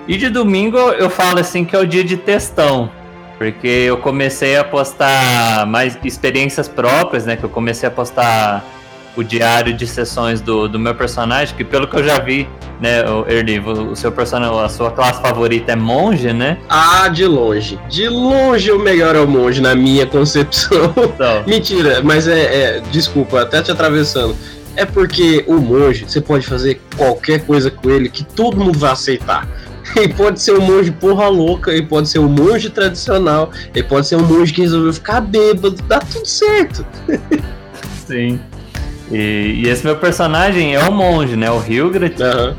E 0.06 0.18
de 0.18 0.28
domingo 0.28 0.76
eu 0.76 1.08
falo 1.08 1.40
assim 1.40 1.64
que 1.64 1.74
é 1.74 1.78
o 1.78 1.86
dia 1.86 2.04
de 2.04 2.18
testão. 2.18 2.90
Porque 3.38 3.66
eu 3.66 3.96
comecei 3.96 4.56
a 4.56 4.62
postar 4.62 5.66
mais 5.66 5.98
experiências 6.04 6.68
próprias, 6.68 7.24
né? 7.24 7.34
Que 7.34 7.44
eu 7.44 7.48
comecei 7.48 7.88
a 7.88 7.90
postar 7.90 8.62
o 9.16 9.22
diário 9.22 9.72
de 9.72 9.86
sessões 9.86 10.40
do, 10.40 10.68
do 10.68 10.78
meu 10.78 10.94
personagem, 10.94 11.54
que 11.56 11.64
pelo 11.64 11.86
que 11.86 11.96
eu 11.96 12.04
já 12.04 12.18
vi, 12.18 12.48
né, 12.80 13.04
Erli, 13.28 13.60
o 13.60 13.94
seu 13.94 14.10
personagem, 14.10 14.58
a 14.58 14.68
sua 14.68 14.90
classe 14.90 15.22
favorita 15.22 15.72
é 15.72 15.76
monge, 15.76 16.32
né? 16.32 16.58
Ah, 16.68 17.08
de 17.08 17.24
longe. 17.24 17.78
De 17.88 18.08
longe 18.08 18.72
o 18.72 18.78
melhor 18.78 19.14
é 19.14 19.20
o 19.20 19.28
monge, 19.28 19.60
na 19.60 19.74
minha 19.74 20.06
concepção. 20.06 20.92
Então. 20.96 21.44
Mentira, 21.46 22.00
mas 22.02 22.26
é, 22.26 22.42
é. 22.42 22.82
Desculpa, 22.90 23.42
até 23.42 23.62
te 23.62 23.70
atravessando. 23.70 24.36
É 24.76 24.84
porque 24.84 25.44
o 25.46 25.54
monge, 25.54 26.04
você 26.06 26.20
pode 26.20 26.46
fazer 26.46 26.80
qualquer 26.96 27.44
coisa 27.44 27.70
com 27.70 27.90
ele 27.90 28.08
que 28.08 28.24
todo 28.24 28.56
mundo 28.56 28.78
vai 28.78 28.92
aceitar. 28.92 29.46
Ele 29.96 30.12
pode 30.14 30.40
ser 30.40 30.52
um 30.52 30.60
monge 30.60 30.90
porra 30.90 31.28
louca, 31.28 31.70
ele 31.70 31.86
pode 31.86 32.08
ser 32.08 32.18
um 32.18 32.28
monge 32.28 32.70
tradicional, 32.70 33.50
ele 33.74 33.86
pode 33.86 34.06
ser 34.06 34.16
um 34.16 34.24
monge 34.24 34.52
que 34.52 34.62
resolveu 34.62 34.92
ficar 34.92 35.20
bêbado, 35.20 35.76
dá 35.86 36.00
tudo 36.00 36.26
certo. 36.26 36.84
Sim. 38.06 38.40
E, 39.10 39.62
e, 39.62 39.68
esse 39.68 39.84
meu 39.84 39.96
personagem 39.96 40.74
é 40.74 40.82
o 40.82 40.92
monge, 40.92 41.36
né? 41.36 41.50
O 41.50 41.62
Hilgrat. 41.62 42.18
Uhum. 42.20 42.54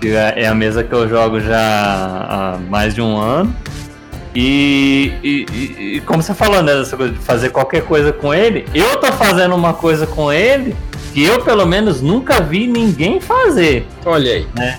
Que 0.00 0.08
é, 0.08 0.42
é 0.42 0.46
a 0.46 0.54
mesa 0.54 0.84
que 0.84 0.92
eu 0.92 1.08
jogo 1.08 1.40
já 1.40 1.58
há 1.58 2.58
mais 2.68 2.94
de 2.94 3.00
um 3.00 3.16
ano. 3.16 3.54
E, 4.34 5.12
e, 5.22 5.96
e, 5.96 6.00
como 6.02 6.22
você 6.22 6.34
falou, 6.34 6.62
né? 6.62 6.80
Essa 6.80 6.96
coisa 6.96 7.12
de 7.12 7.18
fazer 7.18 7.50
qualquer 7.50 7.82
coisa 7.82 8.12
com 8.12 8.32
ele. 8.32 8.66
Eu 8.74 8.96
tô 8.96 9.10
fazendo 9.12 9.54
uma 9.54 9.72
coisa 9.72 10.06
com 10.06 10.32
ele 10.32 10.76
que 11.18 11.24
eu, 11.24 11.40
pelo 11.42 11.66
menos, 11.66 12.00
nunca 12.00 12.40
vi 12.40 12.68
ninguém 12.68 13.20
fazer. 13.20 13.84
Olha 14.06 14.34
aí. 14.34 14.46
Né? 14.54 14.78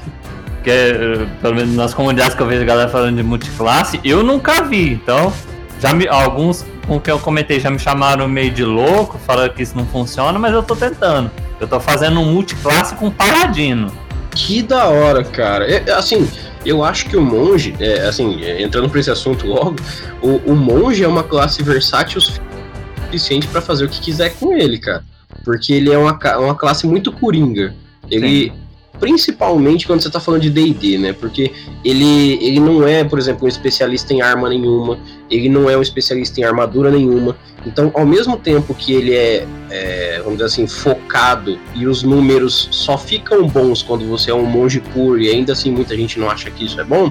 Que, 0.64 0.70
eh, 0.70 1.28
pelo 1.42 1.54
menos 1.54 1.76
nas 1.76 1.94
comunidades 1.94 2.34
que 2.34 2.42
eu 2.42 2.48
vejo 2.48 2.62
a 2.62 2.66
galera 2.66 2.90
falando 2.90 3.18
de 3.18 3.24
multiclasse, 3.24 4.00
eu 4.06 4.24
nunca 4.24 4.64
vi. 4.64 4.94
Então, 4.94 5.34
já 5.82 5.94
me, 5.94 6.08
alguns 6.08 6.66
com 6.88 6.98
que 6.98 7.12
eu 7.12 7.20
comentei 7.20 7.60
já 7.60 7.70
me 7.70 7.78
chamaram 7.78 8.26
meio 8.26 8.52
de 8.52 8.64
louco, 8.64 9.20
falando 9.28 9.54
que 9.54 9.64
isso 9.64 9.76
não 9.76 9.86
funciona, 9.86 10.40
mas 10.40 10.54
eu 10.54 10.64
tô 10.64 10.78
tentando. 10.78 11.30
Eu 11.60 11.68
tô 11.68 11.78
fazendo 11.78 12.22
um 12.22 12.32
multiclasse 12.32 12.96
com 12.96 13.12
paladino. 13.12 13.92
Que 14.32 14.62
da 14.62 14.88
hora, 14.88 15.26
cara. 15.26 15.70
É, 15.70 15.92
assim, 15.92 16.26
eu 16.66 16.86
acho 16.86 17.08
que 17.08 17.18
o 17.18 17.22
monge, 17.22 17.76
é, 17.82 18.08
assim, 18.08 18.46
é, 18.46 18.62
entrando 18.62 18.90
para 18.90 19.02
esse 19.02 19.12
assunto 19.12 19.46
logo, 19.46 19.76
o, 20.22 20.38
o, 20.54 20.56
monge 20.56 21.04
é 21.04 21.08
uma 21.08 21.24
classe 21.24 21.62
versátil 21.62 22.22
suficiente 22.22 23.46
para 23.48 23.60
fazer 23.60 23.84
o 23.84 23.90
que 23.90 24.00
quiser 24.00 24.30
com 24.36 24.56
ele, 24.56 24.80
cara. 24.80 25.04
Porque 25.44 25.74
ele 25.74 25.92
é 25.92 25.98
uma, 25.98 26.18
uma 26.38 26.56
classe 26.56 26.86
muito 26.88 27.12
coringa. 27.12 27.74
Ele, 28.10 28.52
Sim 28.52 28.70
principalmente 29.00 29.88
quando 29.88 30.02
você 30.02 30.08
está 30.08 30.20
falando 30.20 30.42
de 30.42 30.50
D&D, 30.50 30.98
né? 30.98 31.14
Porque 31.14 31.52
ele, 31.84 32.34
ele 32.46 32.60
não 32.60 32.86
é, 32.86 33.04
por 33.04 33.18
exemplo, 33.18 33.46
um 33.46 33.48
especialista 33.48 34.14
em 34.14 34.22
arma 34.22 34.50
nenhuma, 34.50 35.00
ele 35.30 35.48
não 35.48 35.70
é 35.70 35.78
um 35.78 35.82
especialista 35.82 36.40
em 36.42 36.44
armadura 36.44 36.92
nenhuma. 36.92 37.38
Então, 37.66 37.92
ao 37.94 38.06
mesmo 38.06 38.38
tempo 38.38 38.74
que 38.74 38.94
ele 38.94 39.14
é, 39.14 39.48
é, 39.70 40.18
vamos 40.18 40.34
dizer 40.34 40.46
assim, 40.46 40.68
focado 40.68 41.58
e 41.76 41.88
os 41.88 42.04
números 42.04 42.68
só 42.72 42.98
ficam 42.98 43.48
bons 43.48 43.82
quando 43.82 44.06
você 44.06 44.32
é 44.32 44.36
um 44.36 44.46
monge 44.46 44.80
puro 44.80 45.20
e 45.20 45.30
ainda 45.30 45.54
assim 45.54 45.72
muita 45.72 45.96
gente 45.96 46.20
não 46.20 46.30
acha 46.30 46.52
que 46.52 46.66
isso 46.66 46.80
é 46.80 46.84
bom, 46.84 47.10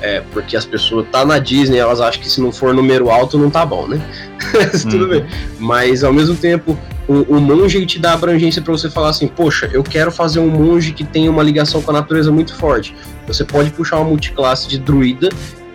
é, 0.00 0.22
porque 0.32 0.56
as 0.56 0.64
pessoas 0.64 1.06
tá 1.10 1.24
na 1.24 1.38
Disney, 1.38 1.78
elas 1.78 2.00
acham 2.00 2.20
que 2.20 2.30
se 2.30 2.40
não 2.40 2.52
for 2.52 2.72
número 2.72 3.10
alto 3.10 3.38
não 3.38 3.50
tá 3.50 3.64
bom, 3.66 3.86
né? 3.86 4.00
Tudo 4.82 5.06
hum. 5.06 5.08
bem. 5.08 5.26
Mas 5.58 6.04
ao 6.04 6.12
mesmo 6.12 6.36
tempo, 6.36 6.78
o, 7.08 7.36
o 7.36 7.40
monge 7.40 7.84
te 7.86 7.98
dá 7.98 8.12
abrangência 8.12 8.62
para 8.62 8.72
você 8.72 8.88
falar 8.90 9.10
assim, 9.10 9.26
poxa, 9.26 9.68
eu 9.72 9.82
quero 9.82 10.12
fazer 10.12 10.38
um 10.40 10.48
monge 10.48 10.92
que 10.92 11.04
tenha 11.04 11.30
uma 11.30 11.42
ligação 11.42 11.82
com 11.82 11.90
a 11.90 11.94
natureza 11.94 12.30
muito 12.30 12.54
forte. 12.54 12.94
Você 13.26 13.44
pode 13.44 13.70
puxar 13.70 13.96
uma 13.96 14.10
multiclasse 14.10 14.68
de 14.68 14.78
druida 14.78 15.28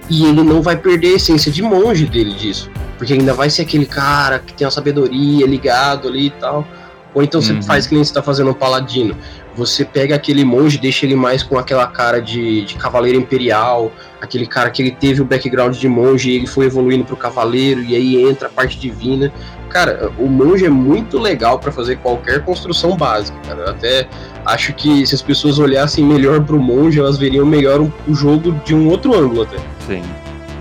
e 0.10 0.25
ele 0.25 0.44
não 0.44 0.62
vai 0.62 0.77
perder 0.77 1.13
a 1.13 1.15
essência 1.15 1.51
de 1.51 1.62
monge 1.62 2.06
dele 2.06 2.34
disso. 2.34 2.70
Porque 2.98 3.13
ainda 3.13 3.34
vai 3.34 3.50
ser 3.50 3.63
aquele 3.63 3.86
cara 3.86 4.39
que 4.39 4.53
tem 4.53 4.65
uma 4.65 4.72
sabedoria 4.72 5.46
ligado 5.46 6.08
ali 6.08 6.27
e 6.27 6.32
tal. 6.32 6.68
Ou 7.13 7.22
então 7.22 7.41
você 7.41 7.53
uhum. 7.53 7.62
faz 7.62 7.88
que 7.88 7.93
nem 7.93 8.03
você 8.03 8.13
tá 8.13 8.22
fazendo 8.22 8.50
um 8.50 8.53
paladino. 8.53 9.15
Você 9.55 9.86
pega 9.86 10.15
aquele 10.15 10.43
monge, 10.43 10.79
deixa 10.79 11.05
ele 11.05 11.15
mais 11.15 11.43
com 11.43 11.58
aquela 11.58 11.86
cara 11.86 12.20
de, 12.20 12.65
de 12.65 12.75
cavaleiro 12.75 13.20
imperial, 13.20 13.91
aquele 14.20 14.48
cara 14.48 14.72
que 14.72 14.82
ele 14.82 14.91
teve 14.91 15.22
o 15.22 15.25
background 15.25 15.77
de 15.77 15.88
monge 15.88 16.32
e 16.32 16.36
ele 16.36 16.48
foi 16.48 16.65
evoluindo 16.65 17.05
pro 17.05 17.15
cavaleiro, 17.15 17.84
e 17.84 17.96
aí 17.96 18.24
entra 18.27 18.48
a 18.48 18.51
parte 18.51 18.79
divina 18.79 19.32
cara, 19.74 20.12
o 20.20 20.27
monge 20.27 20.65
é 20.65 20.70
muito 20.70 21.17
legal 21.17 21.58
para 21.58 21.72
fazer 21.72 21.98
qualquer 21.98 22.41
construção 22.46 22.96
básica, 22.96 23.36
cara. 23.46 23.62
Eu 23.62 23.70
até 23.72 24.08
acho 24.46 24.72
que 24.74 25.05
se 25.05 25.15
as 25.15 25.22
pessoas 25.22 25.58
olhassem 25.58 26.05
melhor 26.05 26.41
pro 26.41 26.60
monge, 26.60 27.00
elas 27.00 27.17
veriam 27.17 27.46
melhor 27.46 27.82
o, 27.82 27.91
o 28.08 28.13
jogo 28.13 28.51
de 28.63 28.75
um 28.75 28.88
outro 28.88 29.17
ângulo 29.17 29.41
até. 29.41 29.58
Sim. 29.88 30.03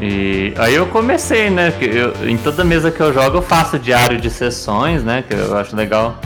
E 0.00 0.54
aí 0.56 0.74
eu 0.74 0.86
comecei, 0.86 1.50
né? 1.50 1.72
Eu, 1.80 2.28
em 2.28 2.36
toda 2.38 2.64
mesa 2.64 2.90
que 2.90 3.00
eu 3.00 3.12
jogo 3.12 3.36
eu 3.36 3.42
faço 3.42 3.78
diário 3.78 4.18
de 4.18 4.30
sessões, 4.30 5.04
né? 5.04 5.22
Que 5.28 5.34
eu 5.34 5.56
acho 5.56 5.76
legal 5.76 6.18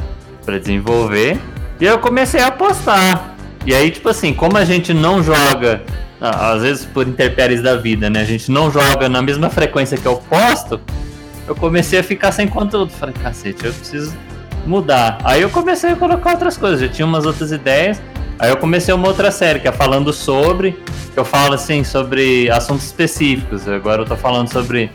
para 0.46 0.58
desenvolver. 0.58 1.38
E 1.80 1.86
aí 1.86 1.92
eu 1.92 1.98
comecei 1.98 2.40
a 2.40 2.50
postar. 2.50 3.36
E 3.66 3.74
aí, 3.74 3.90
tipo 3.90 4.08
assim, 4.08 4.32
como 4.32 4.56
a 4.56 4.64
gente 4.64 4.94
não 4.94 5.20
joga, 5.22 5.82
às 6.20 6.62
vezes 6.62 6.84
por 6.86 7.06
interpéries 7.06 7.60
da 7.60 7.76
vida, 7.76 8.08
né? 8.08 8.20
A 8.20 8.24
gente 8.24 8.50
não 8.50 8.70
joga 8.70 9.08
na 9.08 9.20
mesma 9.20 9.50
frequência 9.50 9.98
que 9.98 10.06
eu 10.06 10.16
posto, 10.16 10.80
eu 11.48 11.54
comecei 11.54 11.98
a 11.98 12.02
ficar 12.02 12.30
sem 12.30 12.46
conteúdo. 12.46 12.92
Falei, 12.92 13.14
cacete, 13.20 13.66
eu 13.66 13.72
preciso 13.72 14.16
mudar. 14.64 15.18
Aí 15.24 15.42
eu 15.42 15.50
comecei 15.50 15.90
a 15.90 15.96
colocar 15.96 16.30
outras 16.30 16.56
coisas, 16.56 16.80
já 16.80 16.88
tinha 16.88 17.04
umas 17.04 17.26
outras 17.26 17.50
ideias. 17.50 18.00
Aí 18.38 18.50
eu 18.50 18.56
comecei 18.56 18.94
uma 18.94 19.08
outra 19.08 19.30
série 19.30 19.58
que 19.58 19.66
é 19.66 19.72
falando 19.72 20.12
sobre, 20.12 20.78
eu 21.16 21.24
falo 21.24 21.54
assim 21.54 21.82
sobre 21.82 22.50
assuntos 22.50 22.84
específicos. 22.84 23.66
Agora 23.66 24.02
eu 24.02 24.06
tô 24.06 24.16
falando 24.16 24.52
sobre 24.52 24.90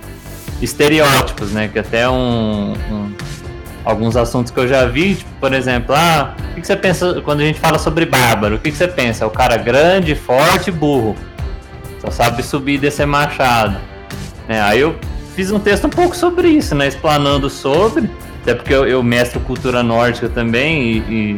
estereótipos, 0.61 1.51
né? 1.51 1.67
Que 1.67 1.79
até 1.79 2.07
um, 2.07 2.73
um 2.73 3.11
alguns 3.83 4.15
assuntos 4.15 4.51
que 4.51 4.59
eu 4.59 4.67
já 4.67 4.85
vi, 4.85 5.15
tipo, 5.15 5.29
por 5.39 5.53
exemplo, 5.53 5.95
ah, 5.95 6.35
o 6.51 6.55
que, 6.55 6.61
que 6.61 6.67
você 6.67 6.75
pensa 6.75 7.21
quando 7.21 7.41
a 7.41 7.45
gente 7.45 7.59
fala 7.59 7.79
sobre 7.79 8.05
bárbaro? 8.05 8.55
O 8.55 8.59
que, 8.59 8.71
que 8.71 8.77
você 8.77 8.87
pensa? 8.87 9.23
É 9.23 9.27
o 9.27 9.31
cara 9.31 9.57
grande, 9.57 10.15
forte, 10.15 10.71
burro. 10.71 11.15
Só 11.99 12.11
sabe 12.11 12.43
subir 12.43 12.75
e 12.75 12.77
descer 12.77 13.05
machado. 13.05 13.77
É, 14.47 14.59
aí 14.59 14.79
eu 14.79 14.95
fiz 15.35 15.51
um 15.51 15.59
texto 15.59 15.85
um 15.85 15.89
pouco 15.89 16.15
sobre 16.15 16.49
isso, 16.49 16.75
né? 16.75 16.87
Explanando 16.87 17.49
sobre, 17.49 18.09
até 18.41 18.53
porque 18.53 18.73
eu, 18.73 18.87
eu 18.87 19.03
mestro 19.03 19.39
cultura 19.39 19.83
nórdica 19.83 20.27
também 20.27 21.03
e, 21.07 21.35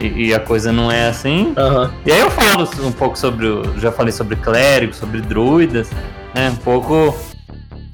e, 0.00 0.26
e, 0.26 0.34
a 0.34 0.40
coisa 0.40 0.70
não 0.72 0.90
é 0.90 1.08
assim. 1.08 1.54
Uhum. 1.56 1.90
E 2.04 2.12
aí 2.12 2.20
eu 2.20 2.30
falo 2.30 2.68
um 2.82 2.92
pouco 2.92 3.18
sobre, 3.18 3.46
já 3.78 3.90
falei 3.90 4.12
sobre 4.12 4.36
clérigos, 4.36 4.96
sobre 4.96 5.20
druidas, 5.20 5.90
né? 6.34 6.50
Um 6.50 6.56
pouco 6.56 7.16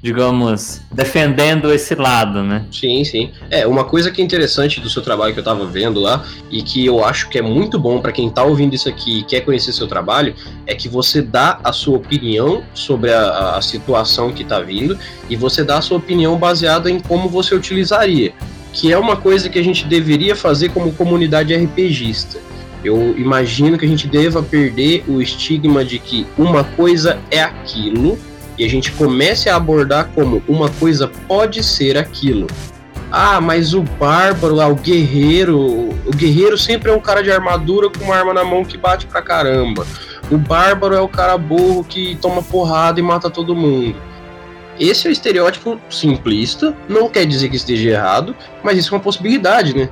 digamos, 0.00 0.80
defendendo 0.92 1.72
esse 1.72 1.94
lado, 1.94 2.42
né? 2.42 2.64
Sim, 2.70 3.02
sim. 3.04 3.32
É, 3.50 3.66
uma 3.66 3.84
coisa 3.84 4.10
que 4.10 4.22
é 4.22 4.24
interessante 4.24 4.80
do 4.80 4.88
seu 4.88 5.02
trabalho 5.02 5.34
que 5.34 5.40
eu 5.40 5.44
tava 5.44 5.66
vendo 5.66 5.98
lá 5.98 6.24
e 6.50 6.62
que 6.62 6.86
eu 6.86 7.04
acho 7.04 7.28
que 7.28 7.38
é 7.38 7.42
muito 7.42 7.78
bom 7.80 8.00
para 8.00 8.12
quem 8.12 8.30
tá 8.30 8.44
ouvindo 8.44 8.74
isso 8.74 8.88
aqui 8.88 9.20
e 9.20 9.22
quer 9.24 9.40
conhecer 9.40 9.72
seu 9.72 9.88
trabalho 9.88 10.34
é 10.66 10.74
que 10.74 10.88
você 10.88 11.20
dá 11.20 11.58
a 11.64 11.72
sua 11.72 11.96
opinião 11.96 12.62
sobre 12.72 13.12
a, 13.12 13.56
a 13.56 13.62
situação 13.62 14.32
que 14.32 14.44
tá 14.44 14.60
vindo 14.60 14.96
e 15.28 15.34
você 15.34 15.64
dá 15.64 15.78
a 15.78 15.82
sua 15.82 15.98
opinião 15.98 16.38
baseada 16.38 16.88
em 16.88 17.00
como 17.00 17.28
você 17.28 17.54
utilizaria, 17.54 18.32
que 18.72 18.92
é 18.92 18.98
uma 18.98 19.16
coisa 19.16 19.48
que 19.48 19.58
a 19.58 19.64
gente 19.64 19.84
deveria 19.84 20.36
fazer 20.36 20.68
como 20.68 20.92
comunidade 20.92 21.54
RPGista. 21.54 22.38
Eu 22.84 23.18
imagino 23.18 23.76
que 23.76 23.84
a 23.84 23.88
gente 23.88 24.06
deva 24.06 24.40
perder 24.40 25.02
o 25.08 25.20
estigma 25.20 25.84
de 25.84 25.98
que 25.98 26.24
uma 26.38 26.62
coisa 26.62 27.18
é 27.32 27.42
aquilo 27.42 28.16
e 28.58 28.64
a 28.64 28.68
gente 28.68 28.92
comece 28.92 29.48
a 29.48 29.56
abordar 29.56 30.08
como 30.14 30.42
uma 30.48 30.68
coisa 30.68 31.08
pode 31.26 31.62
ser 31.62 31.96
aquilo. 31.96 32.46
Ah, 33.10 33.40
mas 33.40 33.72
o 33.72 33.82
bárbaro 33.82 34.60
o 34.60 34.74
guerreiro, 34.74 35.58
o 35.58 36.10
guerreiro 36.14 36.58
sempre 36.58 36.90
é 36.90 36.94
um 36.94 37.00
cara 37.00 37.22
de 37.22 37.30
armadura 37.30 37.88
com 37.88 38.04
uma 38.04 38.14
arma 38.14 38.34
na 38.34 38.44
mão 38.44 38.64
que 38.64 38.76
bate 38.76 39.06
pra 39.06 39.22
caramba. 39.22 39.86
O 40.30 40.36
bárbaro 40.36 40.94
é 40.94 41.00
o 41.00 41.08
cara 41.08 41.38
burro 41.38 41.84
que 41.84 42.16
toma 42.20 42.42
porrada 42.42 43.00
e 43.00 43.02
mata 43.02 43.30
todo 43.30 43.54
mundo. 43.54 43.96
Esse 44.78 45.06
é 45.06 45.10
o 45.10 45.12
estereótipo 45.12 45.80
simplista, 45.88 46.74
não 46.88 47.08
quer 47.08 47.26
dizer 47.26 47.48
que 47.48 47.56
esteja 47.56 47.90
errado, 47.90 48.36
mas 48.62 48.78
isso 48.78 48.94
é 48.94 48.96
uma 48.96 49.02
possibilidade, 49.02 49.74
né? 49.74 49.88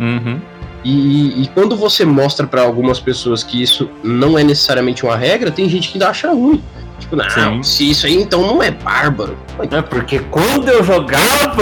Uhum. 0.00 0.40
E, 0.88 1.42
e, 1.42 1.48
quando 1.48 1.76
você 1.76 2.04
mostra 2.04 2.46
para 2.46 2.62
algumas 2.62 3.00
pessoas 3.00 3.42
que 3.42 3.60
isso 3.60 3.90
não 4.04 4.38
é 4.38 4.44
necessariamente 4.44 5.04
uma 5.04 5.16
regra, 5.16 5.50
tem 5.50 5.68
gente 5.68 5.88
que 5.88 5.94
ainda 5.94 6.10
acha 6.10 6.30
ruim. 6.30 6.62
Tipo, 7.00 7.16
não, 7.16 7.28
Sim. 7.28 7.62
se 7.64 7.90
isso 7.90 8.06
aí 8.06 8.14
então 8.14 8.46
não 8.46 8.62
é 8.62 8.70
bárbaro. 8.70 9.36
É 9.68 9.82
porque 9.82 10.20
quando 10.30 10.68
eu 10.68 10.84
jogava, 10.84 11.60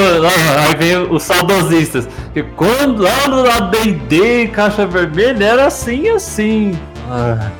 aí 0.58 0.76
vem 0.76 1.10
os 1.10 1.22
saudosistas, 1.22 2.06
que 2.34 2.42
quando 2.42 3.02
lá 3.02 3.26
no 3.26 3.50
AD&D, 3.50 4.48
Caixa 4.48 4.86
Vermelha, 4.86 5.42
era 5.42 5.66
assim, 5.68 6.06
assim. 6.10 6.78
Ah. 7.08 7.50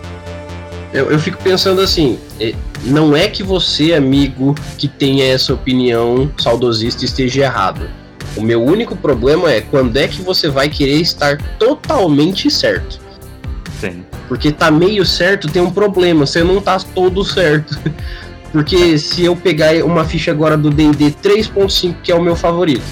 Eu, 0.93 1.11
eu 1.11 1.19
fico 1.19 1.39
pensando 1.43 1.81
assim, 1.81 2.19
é, 2.39 2.55
não 2.85 3.17
é 3.17 3.27
que 3.27 3.43
você, 3.43 3.95
amigo, 3.95 4.55
que 4.77 4.87
tenha 4.87 5.25
essa 5.25 5.55
opinião 5.55 6.31
saudosista 6.37 7.07
esteja 7.07 7.45
errado. 7.45 7.89
O 8.37 8.43
meu 8.43 8.63
único 8.63 8.97
problema 8.97 9.51
é 9.51 9.61
quando 9.61 9.97
é 9.97 10.09
que 10.09 10.23
você 10.23 10.49
vai 10.49 10.69
querer 10.69 11.01
estar 11.01 11.39
totalmente 11.59 12.51
certo. 12.51 13.01
Sim. 13.81 14.05
Porque 14.29 14.51
tá 14.51 14.71
meio 14.71 15.05
certo 15.05 15.49
tem 15.49 15.63
um 15.63 15.71
problema, 15.71 16.27
você 16.27 16.43
não 16.43 16.61
tá 16.61 16.79
todo 16.79 17.25
certo. 17.25 17.79
Porque 18.51 18.99
se 18.99 19.25
eu 19.25 19.35
pegar 19.35 19.75
uma 19.85 20.05
ficha 20.05 20.31
agora 20.31 20.57
do 20.57 20.71
D&D 20.71 21.11
3.5, 21.23 21.97
que 22.03 22.13
é 22.13 22.15
o 22.15 22.23
meu 22.23 22.37
favorito, 22.37 22.85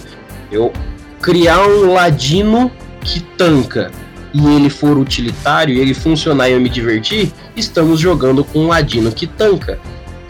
eu 0.51 0.73
criar 1.21 1.65
um 1.67 1.93
ladino 1.93 2.71
que 3.01 3.21
tanca 3.21 3.93
e 4.35 4.45
ele 4.55 4.69
for 4.69 4.99
utilitário 4.99 5.75
e 5.75 5.79
ele 5.79 5.95
funcionar 5.95 6.49
e 6.49 6.53
eu 6.53 6.61
me 6.61 6.69
divertir, 6.69 7.33
estamos 7.57 8.01
jogando 8.01 8.45
com 8.45 8.61
um 8.61 8.67
ladino 8.69 9.13
que 9.13 9.27
tanca. 9.27 9.79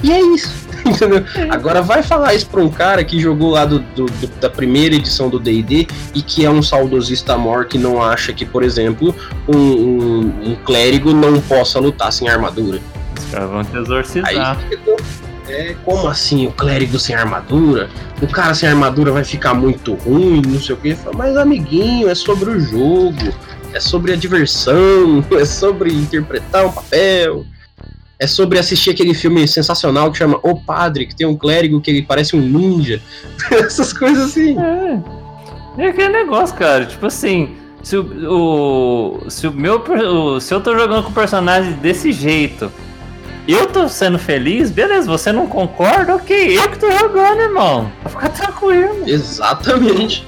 E 0.03 0.13
é 0.13 0.21
isso. 0.21 0.62
Entendeu? 0.87 1.25
Agora 1.51 1.83
vai 1.83 2.03
falar 2.03 2.35
isso 2.35 2.47
pra 2.47 2.61
um 2.61 2.69
cara 2.69 3.05
que 3.05 3.19
jogou 3.21 3.51
lá 3.51 3.65
do, 3.65 3.79
do, 3.79 4.07
do 4.07 4.27
da 4.41 4.51
primeira 4.51 4.95
edição 4.95 5.29
do 5.29 5.39
DD 5.39 5.87
e 6.15 6.23
que 6.23 6.45
é 6.45 6.51
um 6.51 6.63
saudosista 6.63 7.37
mor 7.37 7.67
que 7.67 7.79
não 7.79 8.03
acha 8.03 8.33
que, 8.33 8.45
por 8.45 8.63
exemplo, 8.63 9.15
um, 9.49 9.57
um, 9.57 10.51
um 10.51 10.57
clérigo 10.65 11.13
não 11.13 11.41
possa 11.41 11.79
lutar 11.79 12.13
sem 12.13 12.29
armadura. 12.29 12.81
Os 13.19 13.25
caras 13.27 13.51
vão 13.51 13.65
te 13.65 13.77
exorcizar. 13.77 14.29
Aí, 14.29 14.63
é, 15.49 15.75
como 15.85 16.09
assim, 16.09 16.47
o 16.47 16.53
clérigo 16.53 16.99
sem 16.99 17.15
armadura? 17.15 17.91
O 18.21 18.27
cara 18.27 18.55
sem 18.55 18.69
armadura 18.69 19.13
vai 19.13 19.25
ficar 19.25 19.55
muito 19.55 19.95
ruim, 19.95 20.43
não 20.47 20.61
sei 20.61 20.75
o 20.75 20.79
que. 20.79 20.97
Mas, 21.15 21.37
amiguinho, 21.37 22.09
é 22.09 22.15
sobre 22.15 22.51
o 22.51 22.61
jogo, 22.61 23.35
é 23.73 23.81
sobre 23.81 24.13
a 24.13 24.17
diversão, 24.17 25.25
é 25.33 25.45
sobre 25.45 25.93
interpretar 25.93 26.67
um 26.67 26.73
papel 26.73 27.45
é 28.23 28.27
sobre 28.29 28.57
assistir 28.57 28.91
aquele 28.91 29.15
filme 29.15 29.49
sensacional 29.49 30.13
que 30.13 30.19
chama 30.19 30.39
O 30.45 30.55
Padre, 30.55 31.07
que 31.07 31.15
tem 31.15 31.27
um 31.27 31.37
clérigo 31.37 31.81
que 31.81 31.91
ele 31.91 32.03
parece 32.03 32.37
um 32.37 32.41
ninja. 32.41 33.03
Essas 33.51 33.93
coisas 33.93 34.31
assim. 34.31 34.57
É. 34.57 35.01
É 35.77 35.89
aquele 35.89 36.11
negócio, 36.11 36.55
cara. 36.55 36.87
Tipo 36.87 37.07
assim, 37.07 37.57
se 37.83 37.97
o, 37.97 39.19
o 39.25 39.31
se 39.31 39.49
o 39.49 39.53
meu 39.53 39.79
o, 39.81 40.39
se 40.39 40.55
eu 40.55 40.61
tô 40.61 40.79
jogando 40.79 41.03
com 41.03 41.11
o 41.11 41.15
personagem 41.15 41.73
desse 41.73 42.13
jeito, 42.13 42.71
eu 43.49 43.67
tô 43.67 43.89
sendo 43.89 44.21
feliz, 44.21 44.71
beleza, 44.71 45.11
você 45.11 45.33
não 45.33 45.49
concorda? 45.49 46.15
OK, 46.15 46.57
eu 46.57 46.71
que 46.71 46.79
tô 46.79 46.93
jogando, 46.93 47.41
irmão. 47.41 47.91
Fica 48.07 48.29
tranquilo. 48.29 49.03
Exatamente. 49.05 50.25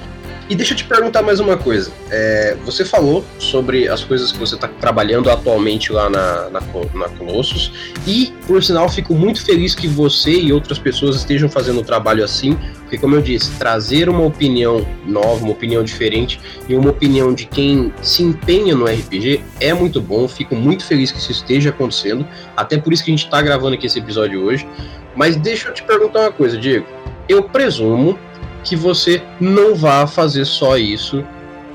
E 0.47 0.53
deixa 0.53 0.73
eu 0.73 0.77
te 0.77 0.85
perguntar 0.85 1.23
mais 1.23 1.39
uma 1.39 1.57
coisa. 1.57 1.91
É, 2.11 2.55
você 2.63 2.85
falou 2.85 3.25
sobre 3.39 3.87
as 3.87 4.03
coisas 4.03 4.31
que 4.31 4.37
você 4.37 4.53
está 4.53 4.67
trabalhando 4.67 5.31
atualmente 5.31 5.91
lá 5.91 6.07
na, 6.07 6.49
na, 6.51 6.59
na 6.93 7.09
Colossus, 7.17 7.71
e, 8.05 8.31
por 8.45 8.63
sinal, 8.63 8.87
fico 8.87 9.15
muito 9.15 9.43
feliz 9.43 9.73
que 9.73 9.87
você 9.87 10.31
e 10.31 10.53
outras 10.53 10.77
pessoas 10.77 11.15
estejam 11.15 11.49
fazendo 11.49 11.79
um 11.79 11.83
trabalho 11.83 12.23
assim, 12.23 12.55
porque, 12.81 12.95
como 12.99 13.15
eu 13.15 13.23
disse, 13.23 13.57
trazer 13.57 14.07
uma 14.07 14.23
opinião 14.23 14.85
nova, 15.07 15.43
uma 15.43 15.53
opinião 15.53 15.83
diferente 15.83 16.39
e 16.69 16.75
uma 16.75 16.91
opinião 16.91 17.33
de 17.33 17.45
quem 17.45 17.91
se 18.03 18.21
empenha 18.21 18.75
no 18.75 18.85
RPG 18.85 19.43
é 19.59 19.73
muito 19.73 19.99
bom. 19.99 20.27
Fico 20.27 20.55
muito 20.55 20.85
feliz 20.85 21.11
que 21.11 21.17
isso 21.17 21.31
esteja 21.31 21.71
acontecendo, 21.71 22.27
até 22.55 22.77
por 22.77 22.93
isso 22.93 23.03
que 23.03 23.09
a 23.09 23.13
gente 23.13 23.25
está 23.25 23.41
gravando 23.41 23.73
aqui 23.73 23.87
esse 23.87 23.97
episódio 23.97 24.43
hoje. 24.43 24.67
Mas 25.15 25.35
deixa 25.35 25.69
eu 25.69 25.73
te 25.73 25.81
perguntar 25.81 26.19
uma 26.19 26.31
coisa, 26.31 26.55
Diego. 26.55 26.85
Eu 27.27 27.41
presumo 27.43 28.19
que 28.65 28.75
você 28.75 29.21
não 29.39 29.75
vá 29.75 30.05
fazer 30.05 30.43
só 30.43 30.75
isso 30.75 31.23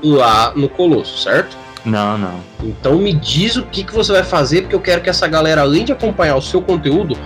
lá 0.03 0.51
no 0.55 0.69
Colosso, 0.69 1.17
certo? 1.17 1.57
Não, 1.83 2.17
não. 2.17 2.39
Então 2.61 2.97
me 2.97 3.13
diz 3.13 3.55
o 3.55 3.63
que, 3.63 3.83
que 3.83 3.93
você 3.93 4.11
vai 4.11 4.23
fazer, 4.23 4.61
porque 4.61 4.75
eu 4.75 4.81
quero 4.81 5.01
que 5.01 5.09
essa 5.09 5.27
galera, 5.27 5.61
além 5.61 5.83
de 5.83 5.91
acompanhar 5.91 6.35
o 6.35 6.41
seu 6.41 6.61
conteúdo, 6.61 7.17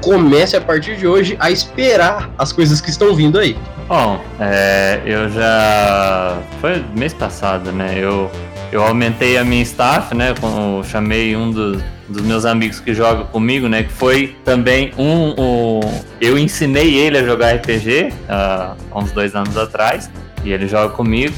comece 0.00 0.56
a 0.56 0.60
partir 0.60 0.96
de 0.96 1.06
hoje 1.06 1.36
a 1.40 1.50
esperar 1.50 2.30
as 2.38 2.52
coisas 2.52 2.80
que 2.80 2.90
estão 2.90 3.14
vindo 3.14 3.38
aí. 3.38 3.56
Bom, 3.88 4.20
é, 4.38 5.00
eu 5.04 5.28
já. 5.30 6.38
Foi 6.60 6.84
mês 6.94 7.12
passado, 7.12 7.72
né? 7.72 7.94
Eu, 7.96 8.30
eu 8.70 8.84
aumentei 8.84 9.36
a 9.36 9.44
minha 9.44 9.62
staff, 9.62 10.14
né? 10.14 10.32
Eu 10.42 10.84
chamei 10.84 11.34
um 11.34 11.50
dos, 11.50 11.82
dos 12.08 12.22
meus 12.22 12.44
amigos 12.44 12.80
que 12.80 12.94
joga 12.94 13.24
comigo, 13.24 13.68
né? 13.68 13.84
Que 13.84 13.92
foi 13.92 14.36
também 14.44 14.92
um, 14.98 15.34
um, 15.38 15.80
Eu 16.20 16.38
ensinei 16.38 16.94
ele 16.94 17.18
a 17.18 17.24
jogar 17.24 17.54
RPG 17.54 18.12
uh, 18.28 18.76
há 18.90 18.98
uns 18.98 19.12
dois 19.12 19.34
anos 19.34 19.56
atrás. 19.56 20.10
E 20.44 20.52
ele 20.52 20.68
joga 20.68 20.94
comigo. 20.94 21.34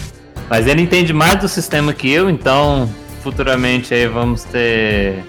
Mas 0.49 0.66
ele 0.66 0.82
entende 0.82 1.12
mais 1.12 1.40
do 1.40 1.49
sistema 1.49 1.92
que 1.92 2.11
eu, 2.11 2.30
então 2.30 2.88
futuramente 3.21 3.93
aí 3.93 4.06
vamos 4.06 4.45
ter 4.45 5.25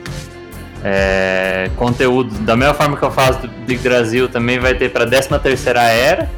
é, 0.83 1.69
conteúdo. 1.75 2.37
Da 2.39 2.55
mesma 2.55 2.73
forma 2.73 2.95
que 2.95 3.03
eu 3.03 3.11
faço 3.11 3.41
do 3.41 3.47
Big 3.65 3.81
Brasil, 3.81 4.29
também 4.29 4.59
vai 4.59 4.75
ter 4.75 4.91
para 4.91 5.03
a 5.03 5.07
13 5.07 5.39
terceira 5.39 5.81
era, 5.81 6.29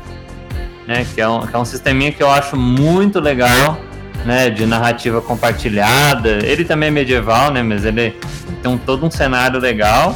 né? 0.87 1.05
Que 1.13 1.21
é, 1.21 1.27
um, 1.27 1.45
que 1.45 1.55
é 1.55 1.59
um 1.59 1.65
sisteminha 1.65 2.11
que 2.11 2.23
eu 2.23 2.29
acho 2.29 2.55
muito 2.55 3.19
legal. 3.19 3.77
Né, 4.25 4.49
de 4.49 4.65
narrativa 4.65 5.21
compartilhada. 5.21 6.45
Ele 6.45 6.65
também 6.65 6.89
é 6.89 6.91
medieval, 6.91 7.51
né, 7.51 7.63
mas 7.63 7.85
ele 7.85 8.15
tem 8.61 8.71
um, 8.71 8.77
todo 8.77 9.05
um 9.05 9.09
cenário 9.09 9.59
legal. 9.59 10.15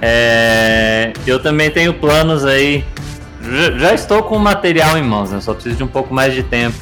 É, 0.00 1.12
eu 1.26 1.40
também 1.42 1.70
tenho 1.70 1.94
planos 1.94 2.44
aí. 2.44 2.84
Já, 3.42 3.78
já 3.78 3.94
estou 3.94 4.22
com 4.22 4.36
o 4.36 4.40
material 4.40 4.96
em 4.96 5.02
mãos, 5.02 5.30
né? 5.30 5.40
Só 5.40 5.54
preciso 5.54 5.76
de 5.76 5.82
um 5.82 5.88
pouco 5.88 6.12
mais 6.12 6.34
de 6.34 6.42
tempo. 6.42 6.76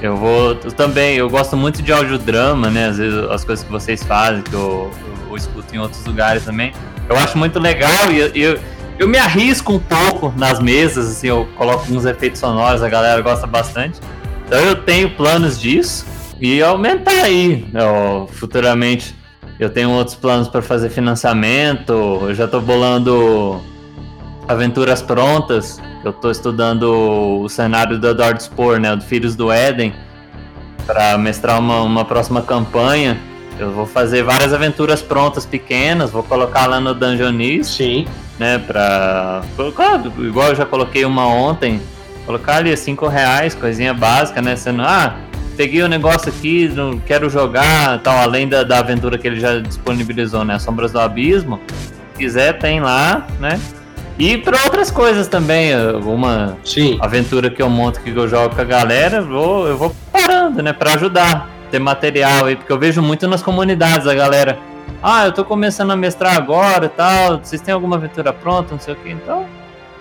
Eu 0.00 0.16
vou 0.16 0.50
eu 0.62 0.72
também, 0.72 1.16
eu 1.16 1.28
gosto 1.28 1.56
muito 1.56 1.82
de 1.82 1.92
audiodrama, 1.92 2.70
né? 2.70 2.88
Às 2.88 2.98
vezes 2.98 3.18
as 3.30 3.44
coisas 3.44 3.64
que 3.64 3.70
vocês 3.70 4.02
fazem, 4.02 4.42
que 4.42 4.54
eu, 4.54 4.92
eu, 5.00 5.30
eu 5.30 5.36
escuto 5.36 5.74
em 5.74 5.78
outros 5.78 6.04
lugares 6.04 6.44
também. 6.44 6.72
Eu 7.08 7.16
acho 7.16 7.36
muito 7.36 7.58
legal 7.58 8.12
e 8.12 8.40
eu, 8.40 8.60
eu, 8.98 9.08
me 9.08 9.18
arrisco 9.18 9.72
um 9.72 9.78
pouco 9.78 10.32
nas 10.36 10.60
mesas, 10.60 11.10
assim, 11.10 11.28
eu 11.28 11.48
coloco 11.56 11.90
uns 11.92 12.04
efeitos 12.04 12.38
sonoros, 12.38 12.82
a 12.82 12.88
galera 12.88 13.20
gosta 13.22 13.46
bastante. 13.46 13.98
Então 14.48 14.58
eu 14.60 14.76
tenho 14.76 15.10
planos 15.10 15.60
disso 15.60 16.06
e 16.40 16.62
aumentar 16.62 17.24
aí, 17.24 17.68
ó, 17.76 18.26
futuramente 18.26 19.14
eu 19.60 19.68
tenho 19.68 19.90
outros 19.90 20.16
planos 20.16 20.48
para 20.48 20.62
fazer 20.62 20.88
financiamento. 20.88 21.92
Eu 21.92 22.34
já 22.34 22.46
estou 22.46 22.60
bolando 22.60 23.60
aventuras 24.46 25.02
prontas. 25.02 25.80
Eu 26.02 26.12
estou 26.12 26.30
estudando 26.30 27.42
o 27.42 27.48
cenário 27.48 27.98
do 27.98 28.08
Edward 28.08 28.42
Spore, 28.42 28.80
né, 28.80 28.94
do 28.94 29.02
Filhos 29.02 29.34
do 29.34 29.50
Éden, 29.50 29.92
para 30.86 31.18
mestrar 31.18 31.58
uma, 31.58 31.82
uma 31.82 32.04
próxima 32.04 32.40
campanha. 32.40 33.18
Eu 33.58 33.72
vou 33.72 33.84
fazer 33.84 34.22
várias 34.22 34.54
aventuras 34.54 35.02
prontas 35.02 35.44
pequenas, 35.44 36.10
vou 36.10 36.22
colocar 36.22 36.66
lá 36.66 36.80
no 36.80 36.94
Dungeonist. 36.94 37.76
Sim. 37.76 38.06
Né, 38.38 38.56
pra. 38.58 39.42
Igual 40.18 40.50
eu 40.50 40.54
já 40.54 40.64
coloquei 40.64 41.04
uma 41.04 41.26
ontem. 41.26 41.82
Colocar 42.28 42.56
ali 42.56 42.76
5 42.76 43.06
reais, 43.06 43.54
coisinha 43.54 43.94
básica, 43.94 44.42
né? 44.42 44.54
Sendo, 44.54 44.82
ah, 44.82 45.16
peguei 45.56 45.80
o 45.80 45.88
negócio 45.88 46.28
aqui, 46.28 46.68
não 46.68 46.98
quero 46.98 47.30
jogar, 47.30 48.02
tal, 48.02 48.18
além 48.18 48.46
da, 48.46 48.62
da 48.62 48.80
aventura 48.80 49.16
que 49.16 49.26
ele 49.26 49.40
já 49.40 49.60
disponibilizou, 49.60 50.44
né? 50.44 50.58
Sombras 50.58 50.92
do 50.92 51.00
Abismo. 51.00 51.58
Se 51.66 52.18
quiser, 52.18 52.58
tem 52.58 52.80
lá, 52.80 53.26
né? 53.40 53.58
E 54.18 54.36
para 54.36 54.62
outras 54.64 54.90
coisas 54.90 55.26
também, 55.26 55.72
alguma 55.72 56.58
Sim. 56.62 56.98
aventura 57.00 57.48
que 57.48 57.62
eu 57.62 57.70
monto 57.70 57.98
que 58.02 58.14
eu 58.14 58.28
jogo 58.28 58.54
com 58.54 58.60
a 58.60 58.64
galera, 58.64 59.16
eu 59.16 59.26
vou, 59.26 59.66
eu 59.66 59.78
vou 59.78 59.96
parando, 60.12 60.62
né, 60.62 60.74
para 60.74 60.96
ajudar, 60.96 61.48
ter 61.70 61.78
material 61.78 62.44
aí, 62.44 62.56
porque 62.56 62.70
eu 62.70 62.78
vejo 62.78 63.00
muito 63.00 63.26
nas 63.26 63.42
comunidades 63.42 64.06
a 64.06 64.12
galera, 64.14 64.58
ah, 65.02 65.24
eu 65.24 65.32
tô 65.32 65.46
começando 65.46 65.92
a 65.92 65.96
mestrar 65.96 66.36
agora 66.36 66.86
e 66.86 66.88
tal, 66.90 67.38
vocês 67.38 67.62
têm 67.62 67.72
alguma 67.72 67.96
aventura 67.96 68.34
pronta, 68.34 68.72
não 68.72 68.80
sei 68.80 68.92
o 68.92 68.96
que, 68.98 69.08
então 69.08 69.46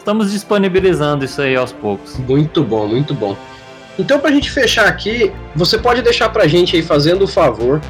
estamos 0.08 0.32
disponibilizando 0.32 1.26
isso 1.26 1.42
aí 1.42 1.54
aos 1.54 1.74
poucos. 1.74 2.18
Muito 2.18 2.64
bom, 2.64 2.88
muito 2.88 3.14
bom. 3.14 3.36
Então, 4.00 4.18
para 4.18 4.30
a 4.30 4.34
gente 4.34 4.50
fechar 4.50 4.88
aqui, 4.88 5.34
você 5.54 5.78
pode 5.78 6.02
deixar 6.02 6.30
para 6.30 6.44
a 6.44 6.48
gente 6.48 6.78
aí, 6.78 6.82
fazendo 6.82 7.26
o 7.26 7.28
favor, 7.28 7.82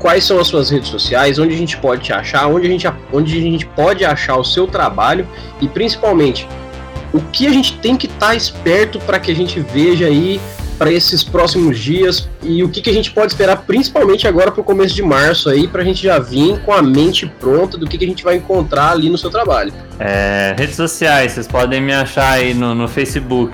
quais 0.00 0.24
são 0.24 0.40
as 0.40 0.48
suas 0.48 0.68
redes 0.68 0.88
sociais, 0.88 1.38
onde 1.38 1.54
a 1.54 1.56
gente 1.56 1.76
pode 1.76 2.02
te 2.02 2.12
achar, 2.12 2.48
onde 2.48 2.66
a 2.66 2.70
gente, 2.70 2.88
onde 3.12 3.38
a 3.38 3.40
gente 3.40 3.66
pode 3.66 4.04
achar 4.04 4.36
o 4.36 4.42
seu 4.42 4.66
trabalho 4.66 5.28
e 5.60 5.68
principalmente 5.68 6.48
o 7.12 7.20
que 7.20 7.46
a 7.46 7.52
gente 7.52 7.78
tem 7.78 7.96
que 7.96 8.06
estar 8.06 8.30
tá 8.30 8.34
esperto 8.34 8.98
para 8.98 9.20
que 9.20 9.30
a 9.30 9.34
gente 9.34 9.60
veja 9.60 10.06
aí 10.06 10.40
para 10.80 10.90
esses 10.90 11.22
próximos 11.22 11.78
dias 11.78 12.26
e 12.42 12.64
o 12.64 12.68
que, 12.70 12.80
que 12.80 12.88
a 12.88 12.92
gente 12.94 13.10
pode 13.10 13.32
esperar 13.32 13.56
principalmente 13.66 14.26
agora 14.26 14.50
para 14.50 14.62
o 14.62 14.64
começo 14.64 14.94
de 14.94 15.02
março 15.02 15.50
aí 15.50 15.68
para 15.68 15.82
a 15.82 15.84
gente 15.84 16.02
já 16.02 16.18
vir 16.18 16.58
com 16.60 16.72
a 16.72 16.80
mente 16.80 17.26
pronta 17.38 17.76
do 17.76 17.86
que, 17.86 17.98
que 17.98 18.04
a 18.06 18.08
gente 18.08 18.24
vai 18.24 18.36
encontrar 18.36 18.92
ali 18.92 19.10
no 19.10 19.18
seu 19.18 19.28
trabalho. 19.28 19.74
É, 19.98 20.54
redes 20.56 20.76
sociais, 20.76 21.32
vocês 21.32 21.46
podem 21.46 21.82
me 21.82 21.92
achar 21.92 22.30
aí 22.32 22.54
no, 22.54 22.74
no 22.74 22.88
Facebook 22.88 23.52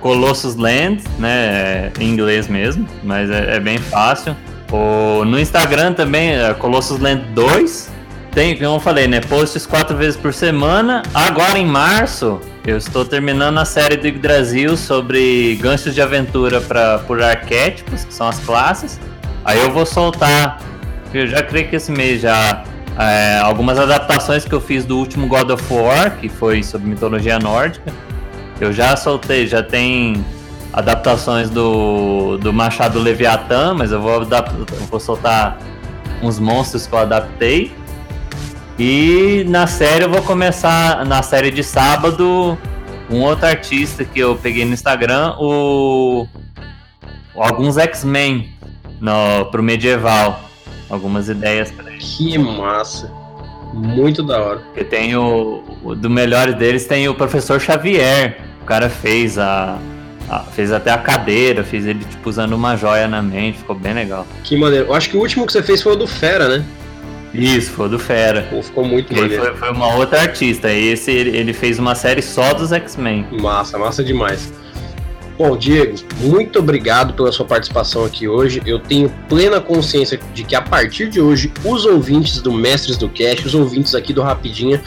Colossus 0.00 0.56
Land, 0.56 1.04
né? 1.18 1.92
Em 2.00 2.08
inglês 2.08 2.48
mesmo, 2.48 2.88
mas 3.04 3.30
é, 3.30 3.56
é 3.56 3.60
bem 3.60 3.76
fácil. 3.76 4.34
O, 4.72 5.26
no 5.26 5.38
Instagram 5.38 5.92
também, 5.92 6.30
é 6.30 6.54
Colossus 6.54 6.98
Land 6.98 7.22
2. 7.34 7.91
Tem, 8.32 8.56
como 8.56 8.76
eu 8.76 8.80
falei, 8.80 9.06
né? 9.06 9.20
Posts 9.20 9.66
quatro 9.66 9.94
vezes 9.94 10.16
por 10.16 10.32
semana. 10.32 11.02
Agora 11.12 11.58
em 11.58 11.66
março, 11.66 12.40
eu 12.66 12.78
estou 12.78 13.04
terminando 13.04 13.58
a 13.58 13.66
série 13.66 13.96
do 13.98 14.18
Brasil 14.18 14.74
sobre 14.74 15.56
ganchos 15.56 15.94
de 15.94 16.00
aventura 16.00 16.58
pra, 16.58 17.00
por 17.00 17.22
arquétipos, 17.22 18.06
que 18.06 18.14
são 18.14 18.26
as 18.26 18.38
classes. 18.38 18.98
Aí 19.44 19.58
eu 19.58 19.70
vou 19.70 19.84
soltar, 19.84 20.62
eu 21.12 21.26
já 21.26 21.42
creio 21.42 21.68
que 21.68 21.76
esse 21.76 21.92
mês 21.92 22.22
já, 22.22 22.64
é, 22.98 23.38
algumas 23.40 23.78
adaptações 23.78 24.46
que 24.46 24.54
eu 24.54 24.62
fiz 24.62 24.86
do 24.86 24.96
último 24.96 25.26
God 25.26 25.50
of 25.50 25.62
War, 25.70 26.16
que 26.16 26.30
foi 26.30 26.62
sobre 26.62 26.88
mitologia 26.88 27.38
nórdica. 27.38 27.92
Eu 28.58 28.72
já 28.72 28.96
soltei, 28.96 29.46
já 29.46 29.62
tem 29.62 30.24
adaptações 30.72 31.50
do, 31.50 32.38
do 32.38 32.50
Machado 32.50 32.98
Leviatã, 32.98 33.74
mas 33.74 33.92
eu 33.92 34.00
vou, 34.00 34.22
eu 34.22 34.86
vou 34.90 34.98
soltar 34.98 35.58
uns 36.22 36.38
monstros 36.38 36.86
que 36.86 36.94
eu 36.94 36.98
adaptei. 37.00 37.81
E 38.84 39.44
na 39.44 39.68
série 39.68 40.02
eu 40.02 40.10
vou 40.10 40.22
começar, 40.22 41.06
na 41.06 41.22
série 41.22 41.52
de 41.52 41.62
sábado, 41.62 42.58
um 43.08 43.20
outro 43.20 43.46
artista 43.46 44.04
que 44.04 44.18
eu 44.18 44.34
peguei 44.34 44.64
no 44.64 44.72
Instagram, 44.72 45.36
o 45.38 46.26
alguns 47.36 47.78
X-Men 47.78 48.52
no 49.00 49.44
pro 49.52 49.62
medieval, 49.62 50.40
algumas 50.90 51.28
ideias 51.28 51.70
pra 51.70 51.92
ele. 51.92 51.98
Que 51.98 52.36
massa. 52.36 53.08
Muito 53.72 54.20
da 54.20 54.42
hora. 54.42 54.62
Eu 54.74 54.84
tenho 54.84 55.62
o 55.84 55.94
do 55.94 56.10
melhor 56.10 56.52
deles 56.52 56.84
tem 56.84 57.08
o 57.08 57.14
professor 57.14 57.60
Xavier. 57.60 58.40
O 58.62 58.64
cara 58.64 58.90
fez 58.90 59.38
a, 59.38 59.78
a, 60.28 60.40
fez 60.40 60.72
até 60.72 60.90
a 60.90 60.98
cadeira, 60.98 61.62
fez 61.62 61.86
ele 61.86 62.04
tipo 62.04 62.28
usando 62.28 62.54
uma 62.54 62.74
joia 62.74 63.06
na 63.06 63.22
mente, 63.22 63.58
ficou 63.58 63.76
bem 63.76 63.94
legal. 63.94 64.26
Que 64.42 64.56
maneiro. 64.56 64.86
Eu 64.86 64.94
acho 64.94 65.08
que 65.08 65.16
o 65.16 65.20
último 65.20 65.46
que 65.46 65.52
você 65.52 65.62
fez 65.62 65.80
foi 65.80 65.92
o 65.92 65.96
do 65.96 66.08
Fera, 66.08 66.48
né? 66.48 66.64
Isso, 67.34 67.70
foi 67.72 67.88
do 67.88 67.98
Fera. 67.98 68.46
Pô, 68.50 68.62
ficou 68.62 68.84
muito 68.84 69.14
maneiro. 69.14 69.42
Foi, 69.42 69.56
foi, 69.56 69.70
uma 69.70 69.94
outra 69.96 70.20
artista. 70.20 70.70
Esse 70.70 71.10
ele, 71.10 71.36
ele 71.36 71.52
fez 71.52 71.78
uma 71.78 71.94
série 71.94 72.20
só 72.20 72.52
dos 72.52 72.72
X-Men. 72.72 73.26
Massa, 73.40 73.78
massa 73.78 74.04
demais. 74.04 74.52
Bom, 75.38 75.56
Diego, 75.56 75.96
muito 76.20 76.58
obrigado 76.58 77.14
pela 77.14 77.32
sua 77.32 77.46
participação 77.46 78.04
aqui 78.04 78.28
hoje. 78.28 78.60
Eu 78.66 78.78
tenho 78.78 79.10
plena 79.28 79.60
consciência 79.60 80.20
de 80.34 80.44
que 80.44 80.54
a 80.54 80.60
partir 80.60 81.08
de 81.08 81.20
hoje, 81.20 81.50
os 81.64 81.86
ouvintes 81.86 82.40
do 82.42 82.52
Mestres 82.52 82.98
do 82.98 83.08
Cash, 83.08 83.46
os 83.46 83.54
ouvintes 83.54 83.94
aqui 83.94 84.12
do 84.12 84.20
Rapidinha, 84.20 84.82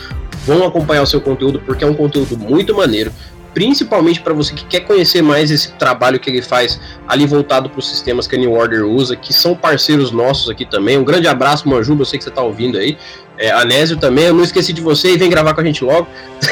vão 0.46 0.66
acompanhar 0.66 1.02
o 1.02 1.08
seu 1.08 1.20
conteúdo 1.20 1.60
porque 1.66 1.84
é 1.84 1.88
um 1.88 1.96
conteúdo 1.96 2.38
muito 2.38 2.76
maneiro 2.76 3.12
principalmente 3.56 4.20
para 4.20 4.34
você 4.34 4.54
que 4.54 4.66
quer 4.66 4.82
conhecer 4.82 5.22
mais 5.22 5.50
esse 5.50 5.72
trabalho 5.72 6.20
que 6.20 6.30
ele 6.30 6.42
faz 6.42 6.78
ali 7.08 7.26
voltado 7.26 7.70
para 7.70 7.80
os 7.80 7.88
sistemas 7.90 8.28
que 8.28 8.36
a 8.36 8.38
New 8.38 8.52
Order 8.52 8.86
usa, 8.86 9.16
que 9.16 9.34
são 9.34 9.56
parceiros 9.56 10.12
nossos 10.12 10.50
aqui 10.50 10.66
também. 10.66 10.98
Um 10.98 11.06
grande 11.06 11.26
abraço, 11.26 11.68
Manjuba, 11.68 12.02
eu 12.02 12.06
sei 12.06 12.20
que 12.20 12.26
você 12.26 12.30
está 12.30 12.44
ouvindo 12.44 12.78
aí. 12.78 12.98
É, 13.38 13.52
Anésio 13.52 13.98
também, 13.98 14.26
eu 14.26 14.34
não 14.34 14.44
esqueci 14.44 14.74
de 14.74 14.82
você 14.82 15.14
e 15.14 15.18
vem 15.18 15.30
gravar 15.30 15.54
com 15.54 15.62
a 15.62 15.64
gente 15.64 15.86
logo. 15.86 16.06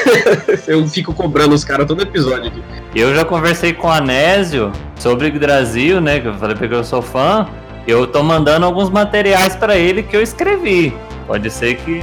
eu 0.66 0.86
fico 0.86 1.12
cobrando 1.12 1.54
os 1.54 1.62
caras 1.62 1.86
todo 1.86 2.02
episódio 2.02 2.46
aqui. 2.46 2.62
Eu 2.94 3.14
já 3.14 3.24
conversei 3.24 3.74
com 3.74 3.86
o 3.86 3.90
Anésio 3.90 4.72
sobre 4.98 5.28
o 5.28 5.38
Brasil, 5.38 6.00
né? 6.00 6.20
Que 6.20 6.28
eu 6.28 6.34
falei 6.34 6.56
porque 6.56 6.74
eu 6.74 6.84
sou 6.84 7.02
fã. 7.02 7.46
Eu 7.86 8.06
tô 8.06 8.22
mandando 8.22 8.64
alguns 8.64 8.88
materiais 8.88 9.54
para 9.54 9.76
ele 9.76 10.02
que 10.02 10.16
eu 10.16 10.22
escrevi. 10.22 10.96
Pode 11.26 11.50
ser 11.50 11.76
que 11.76 12.02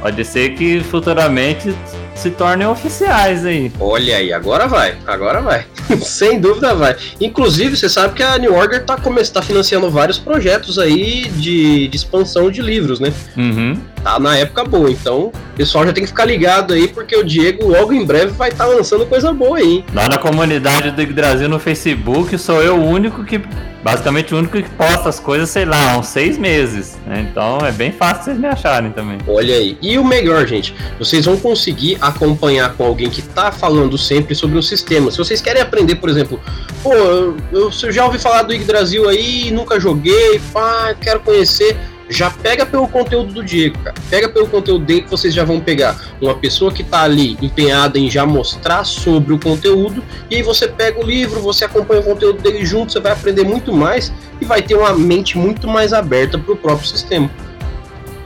pode 0.00 0.24
ser 0.24 0.50
que 0.50 0.80
futuramente 0.80 1.74
se 2.16 2.30
tornem 2.30 2.66
oficiais 2.66 3.44
aí. 3.44 3.70
Olha 3.78 4.16
aí, 4.16 4.32
agora 4.32 4.66
vai, 4.66 4.96
agora 5.06 5.40
vai. 5.40 5.64
Sem 6.02 6.40
dúvida 6.40 6.74
vai. 6.74 6.96
Inclusive, 7.20 7.76
você 7.76 7.88
sabe 7.88 8.14
que 8.14 8.22
a 8.22 8.38
New 8.38 8.54
Order 8.54 8.84
tá, 8.84 8.96
tá 8.96 9.42
financiando 9.42 9.90
vários 9.90 10.18
projetos 10.18 10.78
aí 10.78 11.28
de, 11.36 11.88
de 11.88 11.96
expansão 11.96 12.50
de 12.50 12.62
livros, 12.62 12.98
né? 12.98 13.12
Uhum. 13.36 13.80
Tá 14.06 14.20
na 14.20 14.38
época 14.38 14.62
boa, 14.62 14.88
então 14.88 15.32
o 15.32 15.56
pessoal 15.56 15.84
já 15.84 15.92
tem 15.92 16.04
que 16.04 16.08
ficar 16.08 16.26
ligado 16.26 16.72
aí, 16.72 16.86
porque 16.86 17.16
o 17.16 17.24
Diego 17.24 17.66
logo 17.66 17.92
em 17.92 18.06
breve 18.06 18.30
vai 18.30 18.50
estar 18.50 18.64
tá 18.64 18.70
lançando 18.70 19.04
coisa 19.04 19.32
boa 19.32 19.58
aí. 19.58 19.84
Lá 19.92 20.08
na 20.08 20.16
comunidade 20.16 20.92
do 20.92 21.12
Brasil 21.12 21.48
no 21.48 21.58
Facebook, 21.58 22.38
sou 22.38 22.62
eu 22.62 22.76
o 22.76 22.86
único 22.86 23.24
que 23.24 23.42
basicamente 23.82 24.32
o 24.32 24.38
único 24.38 24.62
que 24.62 24.70
posta 24.70 25.08
as 25.08 25.18
coisas, 25.18 25.50
sei 25.50 25.64
lá, 25.64 25.94
há 25.94 25.98
uns 25.98 26.06
seis 26.06 26.38
meses. 26.38 26.96
Né? 27.04 27.26
Então 27.28 27.58
é 27.66 27.72
bem 27.72 27.90
fácil 27.90 28.26
vocês 28.26 28.38
me 28.38 28.46
acharem 28.46 28.92
também. 28.92 29.18
Olha 29.26 29.56
aí. 29.56 29.76
E 29.82 29.98
o 29.98 30.04
melhor, 30.04 30.46
gente, 30.46 30.72
vocês 31.00 31.24
vão 31.24 31.36
conseguir 31.36 31.98
acompanhar 32.00 32.74
com 32.74 32.84
alguém 32.84 33.10
que 33.10 33.22
tá 33.22 33.50
falando 33.50 33.98
sempre 33.98 34.36
sobre 34.36 34.56
o 34.56 34.62
sistema. 34.62 35.10
Se 35.10 35.18
vocês 35.18 35.40
querem 35.40 35.60
aprender, 35.60 35.96
por 35.96 36.08
exemplo, 36.08 36.40
pô, 36.80 36.94
eu, 36.94 37.36
eu 37.50 37.72
já 37.72 38.04
ouvi 38.04 38.20
falar 38.20 38.42
do 38.42 38.54
Yggdrasil 38.54 39.08
aí, 39.08 39.50
nunca 39.50 39.80
joguei, 39.80 40.40
pá, 40.52 40.94
quero 40.94 41.18
conhecer 41.18 41.76
já 42.08 42.30
pega 42.30 42.64
pelo 42.64 42.86
conteúdo 42.86 43.32
do 43.32 43.44
Diego, 43.44 43.78
cara. 43.78 43.94
Pega 44.08 44.28
pelo 44.28 44.46
conteúdo 44.46 44.84
dele 44.84 45.02
que 45.02 45.10
vocês 45.10 45.34
já 45.34 45.44
vão 45.44 45.60
pegar 45.60 46.00
uma 46.20 46.34
pessoa 46.34 46.72
que 46.72 46.84
tá 46.84 47.02
ali 47.02 47.36
empenhada 47.42 47.98
em 47.98 48.08
já 48.08 48.24
mostrar 48.24 48.84
sobre 48.84 49.32
o 49.34 49.38
conteúdo, 49.38 50.02
e 50.30 50.36
aí 50.36 50.42
você 50.42 50.68
pega 50.68 51.00
o 51.00 51.02
livro, 51.04 51.40
você 51.40 51.64
acompanha 51.64 52.00
o 52.00 52.04
conteúdo 52.04 52.40
dele 52.40 52.64
junto, 52.64 52.92
você 52.92 53.00
vai 53.00 53.12
aprender 53.12 53.44
muito 53.44 53.72
mais 53.72 54.12
e 54.40 54.44
vai 54.44 54.62
ter 54.62 54.74
uma 54.74 54.92
mente 54.94 55.36
muito 55.36 55.66
mais 55.66 55.92
aberta 55.92 56.38
para 56.38 56.52
o 56.52 56.56
próprio 56.56 56.86
sistema. 56.86 57.30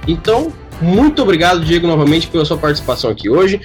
Então, 0.07 0.53
muito 0.81 1.23
obrigado, 1.23 1.65
Diego, 1.65 1.87
novamente 1.87 2.27
pela 2.27 2.45
sua 2.45 2.57
participação 2.57 3.11
aqui 3.11 3.29
hoje. 3.29 3.61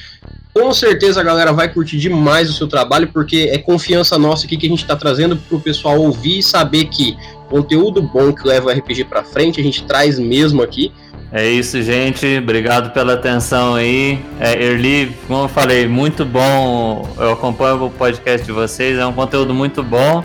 Com 0.54 0.74
certeza 0.74 1.20
a 1.20 1.24
galera 1.24 1.52
vai 1.52 1.68
curtir 1.68 1.98
demais 1.98 2.50
o 2.50 2.54
seu 2.54 2.68
trabalho, 2.68 3.10
porque 3.12 3.50
é 3.52 3.58
confiança 3.58 4.18
nossa 4.18 4.46
aqui 4.46 4.56
que 4.56 4.66
a 4.66 4.70
gente 4.70 4.82
está 4.82 4.96
trazendo 4.96 5.36
para 5.36 5.58
o 5.58 5.60
pessoal 5.60 6.00
ouvir 6.00 6.40
e 6.40 6.44
saber 6.44 6.86
que 6.86 7.18
conteúdo 7.50 8.02
bom 8.02 8.34
que 8.34 8.48
leva 8.48 8.68
o 8.68 8.72
RPG 8.72 9.06
para 9.06 9.24
frente 9.24 9.60
a 9.60 9.64
gente 9.64 9.84
traz 9.86 10.20
mesmo 10.20 10.62
aqui. 10.62 10.92
É 11.32 11.46
isso, 11.48 11.82
gente. 11.82 12.38
Obrigado 12.38 12.92
pela 12.94 13.14
atenção 13.14 13.76
aí. 13.76 14.20
É, 14.40 14.54
Erli, 14.54 15.16
como 15.28 15.44
eu 15.44 15.48
falei, 15.50 15.88
muito 15.88 16.24
bom. 16.24 17.08
Eu 17.18 17.34
acompanho 17.34 17.84
o 17.86 17.90
podcast 17.90 18.46
de 18.46 18.52
vocês, 18.52 18.98
é 18.98 19.06
um 19.06 19.14
conteúdo 19.14 19.54
muito 19.54 19.84
bom. 19.84 20.24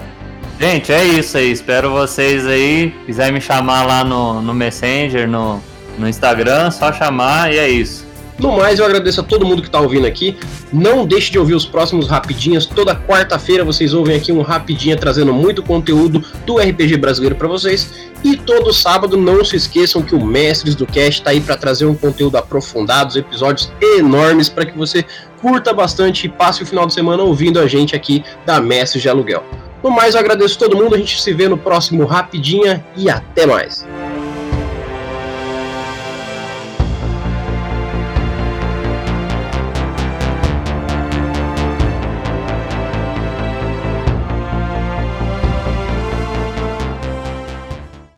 Gente, 0.61 0.92
é 0.92 1.04
isso 1.04 1.38
aí. 1.38 1.50
Espero 1.50 1.90
vocês 1.90 2.46
aí. 2.46 2.94
Quiser 3.06 3.33
me 3.33 3.40
chamar 3.40 3.87
lá 3.87 4.04
no, 4.04 4.42
no 4.42 4.52
Messenger, 4.52 5.26
no, 5.26 5.61
no 5.98 6.09
Instagram, 6.09 6.70
só 6.70 6.92
chamar 6.92 7.52
e 7.52 7.59
é 7.59 7.68
isso. 7.68 8.10
No 8.40 8.57
mais, 8.57 8.79
eu 8.79 8.87
agradeço 8.87 9.20
a 9.20 9.22
todo 9.22 9.44
mundo 9.44 9.61
que 9.61 9.68
está 9.68 9.79
ouvindo 9.79 10.07
aqui. 10.07 10.35
Não 10.72 11.05
deixe 11.05 11.31
de 11.31 11.38
ouvir 11.38 11.55
os 11.55 11.66
próximos 11.66 12.09
Rapidinhas. 12.09 12.64
Toda 12.64 12.96
quarta-feira 12.96 13.62
vocês 13.62 13.92
ouvem 13.92 14.16
aqui 14.16 14.33
um 14.33 14.40
Rapidinha 14.40 14.96
trazendo 14.96 15.31
muito 15.31 15.62
conteúdo 15.62 16.24
do 16.46 16.57
RPG 16.57 16.96
brasileiro 16.96 17.35
para 17.35 17.46
vocês. 17.46 18.09
E 18.24 18.38
todo 18.38 18.72
sábado 18.72 19.18
não 19.18 19.44
se 19.44 19.57
esqueçam 19.57 20.00
que 20.00 20.14
o 20.14 20.24
Mestres 20.24 20.74
do 20.74 20.87
Cast 20.87 21.20
está 21.20 21.33
aí 21.33 21.40
para 21.42 21.55
trazer 21.55 21.85
um 21.85 21.94
conteúdo 21.94 22.38
aprofundado, 22.38 23.18
episódios 23.18 23.70
enormes 23.98 24.48
para 24.48 24.64
que 24.64 24.76
você 24.76 25.05
curta 25.42 25.74
bastante 25.74 26.24
e 26.24 26.31
passe 26.31 26.62
o 26.62 26.66
final 26.66 26.87
de 26.87 26.94
semana 26.94 27.22
ouvindo 27.22 27.61
a 27.61 27.66
gente 27.66 27.94
aqui 27.94 28.24
da 28.46 28.59
Mestres 28.59 29.03
de 29.03 29.09
Aluguel. 29.11 29.44
No 29.83 29.90
mais, 29.90 30.14
eu 30.14 30.20
agradeço 30.20 30.57
a 30.57 30.66
todo 30.66 30.83
mundo. 30.83 30.94
A 30.94 30.98
gente 30.98 31.20
se 31.20 31.33
vê 31.35 31.46
no 31.46 31.59
próximo 31.59 32.07
Rapidinha 32.07 32.83
e 32.96 33.11
até 33.11 33.44
mais. 33.44 33.87